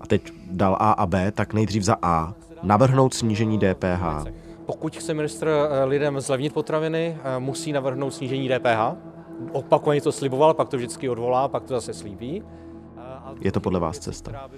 a 0.00 0.06
teď 0.06 0.32
dal 0.50 0.76
A 0.80 0.92
a 0.92 1.06
B, 1.06 1.32
tak 1.32 1.54
nejdřív 1.54 1.82
za 1.82 1.96
A, 2.02 2.34
navrhnout 2.62 3.14
snížení 3.14 3.58
DPH. 3.58 4.26
Pokud 4.66 4.96
chce 4.96 5.14
ministr 5.14 5.48
eh, 5.48 5.84
lidem 5.84 6.20
zlevnit 6.20 6.52
potraviny, 6.52 7.18
eh, 7.22 7.38
musí 7.38 7.72
navrhnout 7.72 8.14
snížení 8.14 8.48
DPH. 8.48 8.96
Opakovaně 9.52 10.00
to 10.00 10.12
sliboval, 10.12 10.54
pak 10.54 10.68
to 10.68 10.76
vždycky 10.76 11.08
odvolá, 11.08 11.48
pak 11.48 11.64
to 11.64 11.74
zase 11.74 11.94
slíbí. 11.94 12.42
Je 13.40 13.52
to 13.52 13.60
podle 13.60 13.80
vás 13.80 13.98
cesta? 13.98 14.48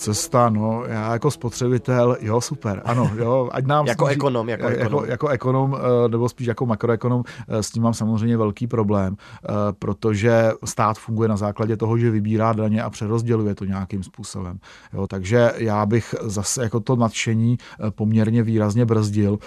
Cesta, 0.00 0.50
no, 0.50 0.84
já 0.86 1.12
jako 1.12 1.30
spotřebitel, 1.30 2.16
jo, 2.20 2.40
super, 2.40 2.82
ano, 2.84 3.10
jo, 3.16 3.48
ať 3.52 3.66
nám... 3.66 3.86
jako 3.86 4.04
sníží, 4.04 4.16
ekonom, 4.16 4.48
jako, 4.48 4.68
jako 4.68 4.80
ekonom. 4.80 5.00
Jako, 5.00 5.10
jako 5.10 5.28
ekonom, 5.28 5.76
eh, 5.76 6.08
nebo 6.08 6.28
spíš 6.28 6.46
jako 6.46 6.66
makroekonom, 6.66 7.22
eh, 7.48 7.62
s 7.62 7.70
tím 7.70 7.82
mám 7.82 7.94
samozřejmě 7.94 8.36
velký 8.36 8.66
problém, 8.66 9.16
eh, 9.16 9.48
protože 9.78 10.50
stát 10.64 10.98
funguje 10.98 11.28
na 11.28 11.36
základě 11.36 11.76
toho, 11.76 11.98
že 11.98 12.10
vybírá 12.10 12.52
daně 12.52 12.82
a 12.82 12.90
přerozděluje 12.90 13.54
to 13.54 13.64
nějakým 13.64 14.02
způsobem. 14.02 14.58
Jo, 14.92 15.06
takže 15.06 15.52
já 15.56 15.86
bych 15.86 16.14
zase 16.22 16.62
jako 16.62 16.80
to 16.80 16.96
nadšení 16.96 17.58
poměrně 17.90 18.42
výrazně 18.42 18.84
brzdil. 18.84 19.38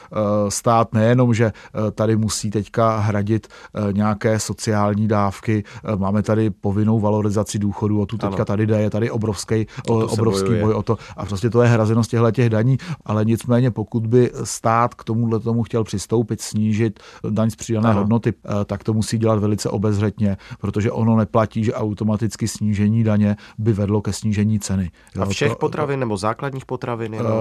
Stát 0.50 0.94
nejenom, 0.94 1.34
že 1.34 1.52
tady 1.96 2.16
musí 2.16 2.52
teďka 2.52 2.98
hradit 2.98 3.48
nějaké 3.92 4.40
sociální 4.40 5.08
dávky, 5.08 5.64
máme 5.98 6.24
tady 6.24 6.50
povinnou 6.50 7.00
valorizaci 7.00 7.60
důchodu, 7.60 8.02
o 8.02 8.06
tu 8.06 8.18
teďka 8.18 8.36
ano. 8.36 8.46
tady 8.46 8.66
jde, 8.66 8.82
je 8.82 8.90
tady 8.90 9.12
obrovský, 9.12 9.68
obrovský 9.88 10.43
bojuje. 10.46 10.64
boj 10.64 10.74
o 10.74 10.84
to 10.84 10.98
a 11.18 11.26
prostě 11.26 11.50
to 11.50 11.62
je 11.62 11.70
hrazeno 11.70 12.04
z 12.04 12.08
těchto 12.08 12.32
těch 12.32 12.50
daní, 12.50 12.78
ale 13.06 13.26
nicméně 13.26 13.72
pokud 13.72 14.08
by 14.08 14.32
stát 14.44 14.94
k 14.94 15.04
tomuhle 15.04 15.40
tomu 15.40 15.64
chtěl 15.64 15.84
přistoupit, 15.84 16.42
snížit 16.42 17.00
daň 17.30 17.50
z 17.50 17.56
přidané 17.56 17.90
ano. 17.90 18.00
hodnoty, 18.00 18.34
eh, 18.46 18.66
tak 18.66 18.84
to 18.84 18.94
musí 18.94 19.18
dělat 19.18 19.40
velice 19.40 19.70
obezřetně, 19.70 20.38
protože 20.60 20.92
ono 20.92 21.16
neplatí, 21.16 21.64
že 21.64 21.74
automaticky 21.74 22.48
snížení 22.48 23.04
daně 23.04 23.36
by 23.58 23.74
vedlo 23.74 24.02
ke 24.02 24.14
snížení 24.14 24.60
ceny. 24.60 24.92
A 25.22 25.26
všech 25.26 25.52
to, 25.52 25.56
potravin 25.56 26.00
nebo 26.00 26.18
základních 26.18 26.66
potravin? 26.66 27.14
Jenom... 27.14 27.32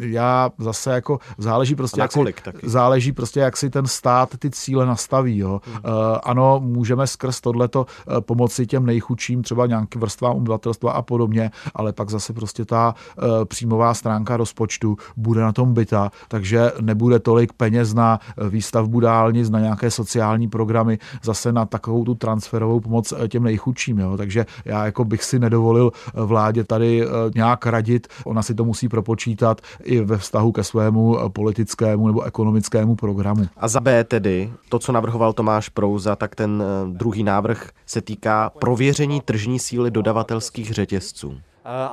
Eh, 0.00 0.06
já 0.06 0.50
zase 0.58 0.90
jako 0.90 1.18
záleží 1.38 1.74
prostě, 1.74 2.00
jak 2.00 2.12
si, 2.12 2.20
záleží 2.62 3.12
prostě, 3.12 3.40
jak 3.40 3.56
si 3.56 3.70
ten 3.70 3.86
stát 3.86 4.36
ty 4.38 4.50
cíle 4.50 4.86
nastaví. 4.86 5.38
Jo. 5.38 5.60
Hmm. 5.64 5.82
Ano, 6.22 6.60
můžeme 6.64 7.06
skrz 7.06 7.40
tohleto 7.40 7.86
pomoci 8.20 8.66
těm 8.66 8.86
nejchudším, 8.86 9.42
třeba 9.42 9.66
nějakým 9.66 10.00
vrstvám 10.00 10.36
obyvatelstva 10.36 10.92
a 10.92 11.02
podobně, 11.02 11.50
ale 11.74 11.92
pak 11.92 12.10
zase 12.10 12.32
prostě 12.32 12.47
ta 12.64 12.94
e, 13.18 13.44
příjmová 13.44 13.94
stránka 13.94 14.36
rozpočtu 14.36 14.96
bude 15.16 15.40
na 15.40 15.52
tom 15.52 15.74
byta, 15.74 16.10
takže 16.28 16.72
nebude 16.80 17.18
tolik 17.18 17.52
peněz 17.52 17.94
na 17.94 18.18
eh, 18.18 18.48
výstavbu 18.48 19.00
dálnic, 19.00 19.50
na 19.50 19.60
nějaké 19.60 19.90
sociální 19.90 20.48
programy, 20.48 20.98
zase 21.22 21.52
na 21.52 21.66
takovou 21.66 22.04
tu 22.04 22.14
transferovou 22.14 22.80
pomoc 22.80 23.12
eh, 23.12 23.28
těm 23.28 23.42
nejchudším. 23.42 23.98
Jo. 23.98 24.16
Takže 24.16 24.46
já 24.64 24.84
jako 24.84 25.04
bych 25.04 25.24
si 25.24 25.38
nedovolil 25.38 25.92
vládě 26.14 26.64
tady 26.64 27.04
nějak 27.34 27.66
radit, 27.66 28.06
ona 28.24 28.42
si 28.42 28.54
to 28.54 28.64
musí 28.64 28.88
propočítat 28.88 29.60
i 29.82 30.00
ve 30.00 30.18
vztahu 30.18 30.52
ke 30.52 30.64
svému 30.64 31.18
politickému 31.28 32.06
nebo 32.06 32.22
ekonomickému 32.22 32.96
programu. 32.96 33.46
A 33.56 33.68
za 33.68 33.80
B 33.80 34.04
tedy, 34.04 34.52
to, 34.68 34.78
co 34.78 34.92
navrhoval 34.92 35.32
Tomáš 35.32 35.68
Prouza, 35.68 36.16
tak 36.16 36.34
ten 36.34 36.62
druhý 36.92 37.22
návrh 37.22 37.70
se 37.86 38.00
týká 38.00 38.50
prověření 38.50 39.20
tržní 39.20 39.58
síly 39.58 39.90
dodavatelských 39.90 40.72
řetězců. 40.72 41.34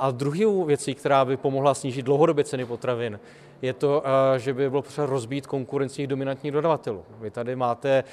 A 0.00 0.10
druhou 0.10 0.64
věcí, 0.64 0.94
která 0.94 1.24
by 1.24 1.36
pomohla 1.36 1.74
snížit 1.74 2.02
dlouhodobě 2.02 2.44
ceny 2.44 2.64
potravin, 2.64 3.20
je 3.62 3.72
to, 3.72 4.02
že 4.36 4.54
by 4.54 4.70
bylo 4.70 4.82
potřeba 4.82 5.06
rozbít 5.06 5.46
konkurenčních 5.46 6.06
dominantních 6.06 6.52
dodavatelů. 6.52 7.04
Vy 7.20 7.30
tady 7.30 7.56
máte 7.56 8.04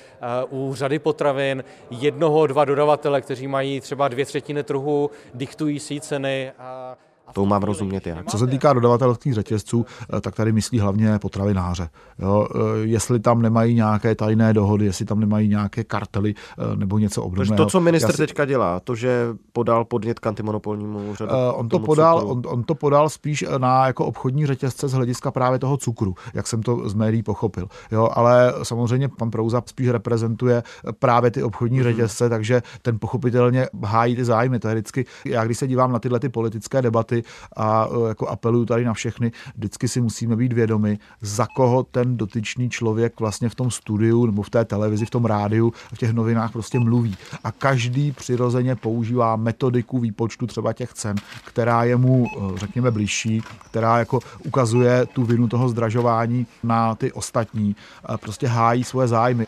u 0.49 0.73
řady 0.76 0.99
potravin 0.99 1.63
jednoho, 1.91 2.47
dva 2.47 2.65
dodavatele, 2.65 3.21
kteří 3.21 3.47
mají 3.47 3.82
třeba 3.82 4.08
dvě 4.08 4.26
třetiny 4.26 4.63
trhu, 4.63 5.10
diktují 5.34 5.80
si 5.80 5.99
ceny. 5.99 6.52
A 6.60 6.97
to 7.33 7.45
mám 7.45 7.63
rozumět 7.63 8.07
jak. 8.07 8.29
Co 8.29 8.38
se 8.38 8.47
týká 8.47 8.73
dodavatelských 8.73 9.33
řetězců, 9.33 9.86
eh, 10.17 10.21
tak 10.21 10.36
tady 10.36 10.51
myslí 10.51 10.79
hlavně 10.79 11.19
potravináře. 11.19 11.89
Jo, 12.19 12.47
eh, 12.55 12.59
jestli 12.81 13.19
tam 13.19 13.41
nemají 13.41 13.75
nějaké 13.75 14.15
tajné 14.15 14.53
dohody, 14.53 14.86
jestli 14.86 15.05
tam 15.05 15.19
nemají 15.19 15.47
nějaké 15.47 15.83
kartely 15.83 16.33
eh, 16.33 16.75
nebo 16.75 16.99
něco 16.99 17.23
obdobného. 17.23 17.65
To, 17.65 17.69
co 17.69 17.79
minister 17.79 18.12
si... 18.12 18.17
teďka 18.17 18.45
dělá, 18.45 18.79
to, 18.79 18.95
že 18.95 19.27
podal 19.53 19.86
podnět 19.86 20.19
k 20.19 20.27
antimonopolnímu 20.27 21.12
úřadu. 21.12 21.31
On 21.53 21.69
to, 21.69 21.79
podal, 21.79 22.31
on, 22.31 22.41
on 22.45 22.63
to 22.63 22.75
podal 22.75 23.09
spíš 23.09 23.45
na 23.57 23.88
jako 23.88 24.05
obchodní 24.05 24.45
řetězce 24.45 24.88
z 24.88 24.93
hlediska 24.93 25.31
právě 25.31 25.59
toho 25.59 25.77
cukru, 25.77 26.15
jak 26.33 26.47
jsem 26.47 26.63
to 26.63 26.89
z 26.89 26.93
médií 26.93 27.23
pochopil. 27.23 27.67
Jo, 27.91 28.09
ale 28.13 28.53
samozřejmě 28.63 29.09
pan 29.09 29.31
Prouza 29.31 29.63
spíš 29.65 29.89
reprezentuje 29.89 30.63
právě 30.99 31.31
ty 31.31 31.43
obchodní 31.43 31.79
mm-hmm. 31.79 31.83
řetězce, 31.83 32.29
takže 32.29 32.62
ten 32.81 32.99
pochopitelně 32.99 33.67
hájí 33.83 34.15
ty 34.15 34.25
zájmy. 34.25 34.59
To 34.59 34.67
je 34.67 34.75
vždycky, 34.75 35.05
já 35.25 35.45
když 35.45 35.57
se 35.57 35.67
dívám 35.67 35.91
na 35.91 35.99
tyhle 35.99 36.19
ty 36.19 36.29
politické 36.29 36.81
debaty, 36.81 37.12
a 37.56 37.88
e, 38.06 38.08
jako 38.08 38.28
apeluju 38.28 38.65
tady 38.65 38.86
na 38.86 38.93
všechny, 38.93 39.32
vždycky 39.56 39.88
si 39.88 40.02
musíme 40.02 40.36
být 40.36 40.54
vědomi, 40.54 40.99
za 41.21 41.47
koho 41.56 41.84
ten 41.84 42.17
dotyčný 42.17 42.69
člověk 42.69 43.19
vlastně 43.19 43.49
v 43.49 43.56
tom 43.56 43.71
studiu 43.71 44.26
nebo 44.26 44.41
v 44.41 44.49
té 44.49 44.65
televizi, 44.65 45.06
v 45.06 45.10
tom 45.10 45.26
rádiu, 45.26 45.73
v 45.93 45.97
těch 45.97 46.13
novinách 46.13 46.52
prostě 46.52 46.80
mluví. 46.80 47.17
A 47.43 47.52
každý 47.52 48.12
přirozeně 48.12 48.76
používá 48.76 49.36
metodiku 49.36 49.99
výpočtu 49.99 50.47
třeba 50.47 50.73
těch 50.73 50.93
cen, 50.93 51.15
která 51.45 51.84
je 51.84 51.97
mu, 51.97 52.26
e, 52.26 52.60
řekněme, 52.60 52.91
blížší, 52.91 53.43
která 53.65 53.97
jako 53.99 54.19
ukazuje 54.45 55.06
tu 55.06 55.23
vinu 55.23 55.47
toho 55.47 55.69
zdražování 55.69 56.47
na 56.63 56.95
ty 56.95 57.12
ostatní, 57.12 57.76
prostě 58.19 58.47
hájí 58.47 58.84
svoje 58.84 59.08
zájmy. 59.08 59.47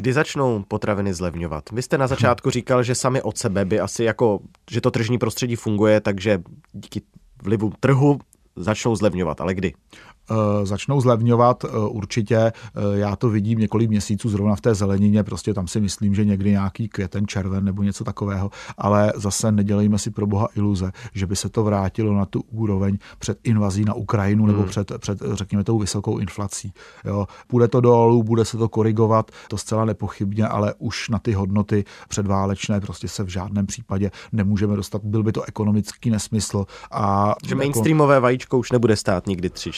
Kdy 0.00 0.12
začnou 0.12 0.64
potraviny 0.68 1.14
zlevňovat? 1.14 1.70
Vy 1.70 1.82
jste 1.82 1.98
na 1.98 2.06
začátku 2.06 2.50
říkal, 2.56 2.82
že 2.82 2.94
sami 2.94 3.22
od 3.22 3.38
sebe 3.38 3.64
by 3.64 3.80
asi 3.80 4.04
jako, 4.04 4.40
že 4.70 4.80
to 4.80 4.90
tržní 4.90 5.18
prostředí 5.18 5.56
funguje, 5.56 6.00
takže 6.00 6.42
díky 6.72 7.02
vlivu 7.42 7.72
trhu 7.80 8.18
začnou 8.56 8.96
zlevňovat, 8.96 9.40
ale 9.40 9.54
kdy? 9.54 9.72
Eh, 10.30 10.66
začnou 10.66 11.00
zlevňovat, 11.00 11.64
eh, 11.64 11.68
určitě. 11.88 12.36
Eh, 12.36 12.52
já 12.92 13.16
to 13.16 13.30
vidím 13.30 13.58
několik 13.58 13.90
měsíců 13.90 14.28
zrovna 14.28 14.56
v 14.56 14.60
té 14.60 14.74
zelenině, 14.74 15.24
prostě 15.24 15.54
tam 15.54 15.68
si 15.68 15.80
myslím, 15.80 16.14
že 16.14 16.24
někdy 16.24 16.50
nějaký 16.50 16.88
květen, 16.88 17.26
červen 17.26 17.64
nebo 17.64 17.82
něco 17.82 18.04
takového, 18.04 18.50
ale 18.78 19.12
zase 19.16 19.52
nedělejme 19.52 19.98
si 19.98 20.10
pro 20.10 20.26
boha 20.26 20.48
iluze, 20.56 20.92
že 21.14 21.26
by 21.26 21.36
se 21.36 21.48
to 21.48 21.64
vrátilo 21.64 22.14
na 22.14 22.26
tu 22.26 22.40
úroveň 22.40 22.98
před 23.18 23.38
invazí 23.44 23.84
na 23.84 23.94
Ukrajinu 23.94 24.44
hmm. 24.44 24.52
nebo 24.52 24.64
před, 24.64 24.92
před, 24.98 25.22
řekněme, 25.32 25.64
tou 25.64 25.78
vysokou 25.78 26.18
inflací. 26.18 26.72
Jo. 27.04 27.26
Bude 27.48 27.68
to 27.68 27.80
dolů, 27.80 28.22
bude 28.22 28.44
se 28.44 28.56
to 28.56 28.68
korigovat, 28.68 29.30
to 29.48 29.58
zcela 29.58 29.84
nepochybně, 29.84 30.46
ale 30.46 30.74
už 30.78 31.08
na 31.08 31.18
ty 31.18 31.32
hodnoty 31.32 31.84
předválečné 32.08 32.80
prostě 32.80 33.08
se 33.08 33.24
v 33.24 33.28
žádném 33.28 33.66
případě 33.66 34.10
nemůžeme 34.32 34.76
dostat. 34.76 35.04
Byl 35.04 35.22
by 35.22 35.32
to 35.32 35.42
ekonomický 35.42 36.10
nesmysl. 36.10 36.66
A 36.90 37.34
že 37.46 37.54
mainstreamové 37.54 38.20
vajíčko 38.20 38.58
už 38.58 38.72
nebude 38.72 38.96
stát 38.96 39.26
nikdy 39.26 39.50
3, 39.50 39.70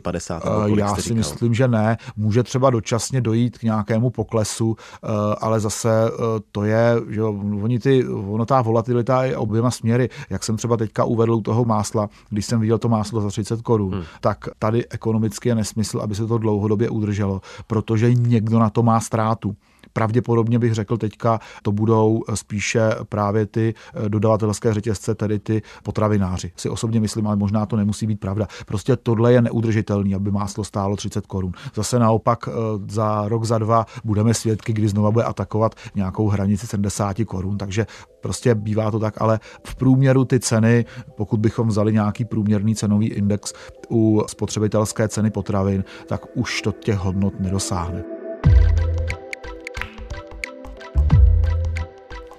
40, 0.00 0.34
3,50? 0.34 0.78
Já 0.78 0.96
si 0.96 1.14
myslím, 1.14 1.54
že 1.54 1.68
ne. 1.68 1.96
Může 2.16 2.42
třeba 2.42 2.70
dočasně 2.70 3.20
dojít 3.20 3.58
k 3.58 3.62
nějakému 3.62 4.10
poklesu, 4.10 4.76
eh, 4.76 5.08
ale 5.40 5.60
zase 5.60 5.90
eh, 6.06 6.40
to 6.52 6.64
je, 6.64 6.94
že 7.08 7.22
oni 7.62 7.78
ty, 7.78 8.06
ono 8.08 8.46
ta 8.46 8.62
volatilita 8.62 9.24
je 9.24 9.36
oběma 9.36 9.70
směry. 9.70 10.08
Jak 10.30 10.44
jsem 10.44 10.56
třeba 10.56 10.76
teďka 10.76 11.04
uvedl 11.04 11.34
u 11.34 11.40
toho 11.40 11.64
másla, 11.64 12.08
když 12.30 12.46
jsem 12.46 12.60
viděl 12.60 12.78
to 12.78 12.88
máslo 12.88 13.20
za 13.20 13.28
30 13.28 13.62
korun, 13.62 13.94
hmm. 13.94 14.02
tak 14.20 14.48
tady 14.58 14.88
ekonomicky 14.88 15.48
je 15.48 15.54
nesmysl, 15.54 16.00
aby 16.00 16.14
se 16.14 16.26
to 16.26 16.38
dlouhodobě 16.38 16.90
udrželo, 16.90 17.40
protože 17.66 18.14
někdo 18.14 18.58
na 18.58 18.70
to 18.70 18.82
má 18.82 19.00
ztrátu. 19.00 19.56
Pravděpodobně 19.92 20.58
bych 20.58 20.74
řekl 20.74 20.96
teďka, 20.96 21.40
to 21.62 21.72
budou 21.72 22.22
spíše 22.34 22.90
právě 23.08 23.46
ty 23.46 23.74
eh, 23.94 24.08
dodavatelské 24.08 24.74
řetězce, 24.74 25.14
tedy 25.14 25.38
ty 25.38 25.62
potravináři. 25.82 26.52
Si 26.56 26.68
osobně 26.68 27.00
myslím, 27.00 27.26
ale 27.26 27.36
možná 27.36 27.66
to 27.66 27.76
nemusí 27.76 28.06
být 28.06 28.20
pravda. 28.20 28.46
Prostě 28.66 28.96
tohle 28.96 29.32
je 29.32 29.42
neudržitelný, 29.42 30.14
aby 30.14 30.30
máslo 30.30 30.64
stálo 30.64 30.96
30 30.96 31.26
korun. 31.26 31.52
Zase 31.74 31.98
naopak 31.98 32.48
eh, 32.48 32.52
za 32.88 33.28
rok, 33.28 33.44
za 33.44 33.58
dva 33.58 33.86
budeme 34.04 34.34
svědky, 34.34 34.72
kdy 34.72 34.88
znova 34.88 35.10
bude 35.10 35.24
atakovat 35.24 35.74
nějakou 35.94 36.28
hranici 36.28 36.66
70 36.66 37.16
korun, 37.26 37.58
takže 37.58 37.86
prostě 38.20 38.54
bývá 38.54 38.90
to 38.90 38.98
tak, 38.98 39.22
ale 39.22 39.40
v 39.66 39.74
průměru 39.74 40.24
ty 40.24 40.40
ceny, 40.40 40.84
pokud 41.16 41.40
bychom 41.40 41.68
vzali 41.68 41.92
nějaký 41.92 42.24
průměrný 42.24 42.74
cenový 42.74 43.06
index 43.08 43.52
u 43.90 44.22
spotřebitelské 44.26 45.08
ceny 45.08 45.30
potravin, 45.30 45.84
tak 46.06 46.20
už 46.34 46.62
to 46.62 46.72
těch 46.72 46.96
hodnot 46.96 47.40
nedosáhne. 47.40 48.21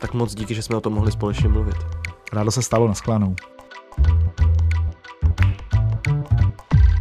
Tak 0.03 0.13
moc 0.13 0.35
díky, 0.35 0.55
že 0.55 0.61
jsme 0.61 0.75
o 0.75 0.81
tom 0.81 0.93
mohli 0.93 1.11
společně 1.11 1.49
mluvit. 1.49 1.75
Rádo 2.33 2.51
se 2.51 2.61
stalo 2.61 2.87
na 2.87 2.93
sklánou. 2.93 3.35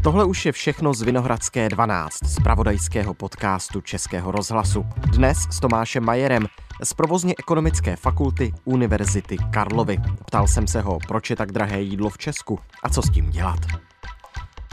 Tohle 0.02 0.24
už 0.24 0.46
je 0.46 0.52
všechno 0.52 0.94
z 0.94 1.02
Vinohradské 1.02 1.68
12, 1.68 2.12
z 2.24 2.36
pravodajského 2.42 3.14
podcastu 3.14 3.80
Českého 3.80 4.30
rozhlasu. 4.30 4.84
Dnes 5.12 5.38
s 5.50 5.60
Tomášem 5.60 6.04
Majerem 6.04 6.46
z 6.82 6.94
provozně 6.94 7.34
ekonomické 7.38 7.96
fakulty 7.96 8.54
Univerzity 8.64 9.36
Karlovy. 9.50 9.98
Ptal 10.26 10.46
jsem 10.46 10.66
se 10.66 10.80
ho, 10.80 10.98
proč 11.08 11.30
je 11.30 11.36
tak 11.36 11.52
drahé 11.52 11.80
jídlo 11.80 12.10
v 12.10 12.18
Česku 12.18 12.58
a 12.82 12.88
co 12.88 13.02
s 13.02 13.10
tím 13.10 13.30
dělat. 13.30 13.58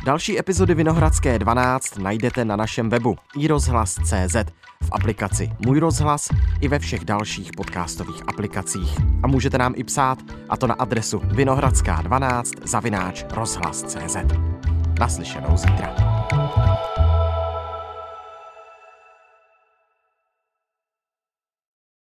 Další 0.03 0.39
epizody 0.39 0.75
Vinohradské 0.75 1.39
12 1.39 1.97
najdete 1.97 2.45
na 2.45 2.55
našem 2.55 2.89
webu 2.89 3.15
iRozhlas.cz, 3.37 4.35
v 4.81 4.89
aplikaci 4.91 5.51
Můj 5.65 5.79
rozhlas 5.79 6.29
i 6.61 6.67
ve 6.67 6.79
všech 6.79 7.05
dalších 7.05 7.51
podcastových 7.57 8.21
aplikacích. 8.27 8.97
A 9.23 9.27
můžete 9.27 9.57
nám 9.57 9.73
i 9.75 9.83
psát, 9.83 10.19
a 10.49 10.57
to 10.57 10.67
na 10.67 10.73
adresu 10.73 11.17
vinohradská12 11.17 12.43
zavináč 12.63 13.25
rozhlas.cz. 13.31 14.17
Naslyšenou 14.99 15.57
zítra. 15.57 15.95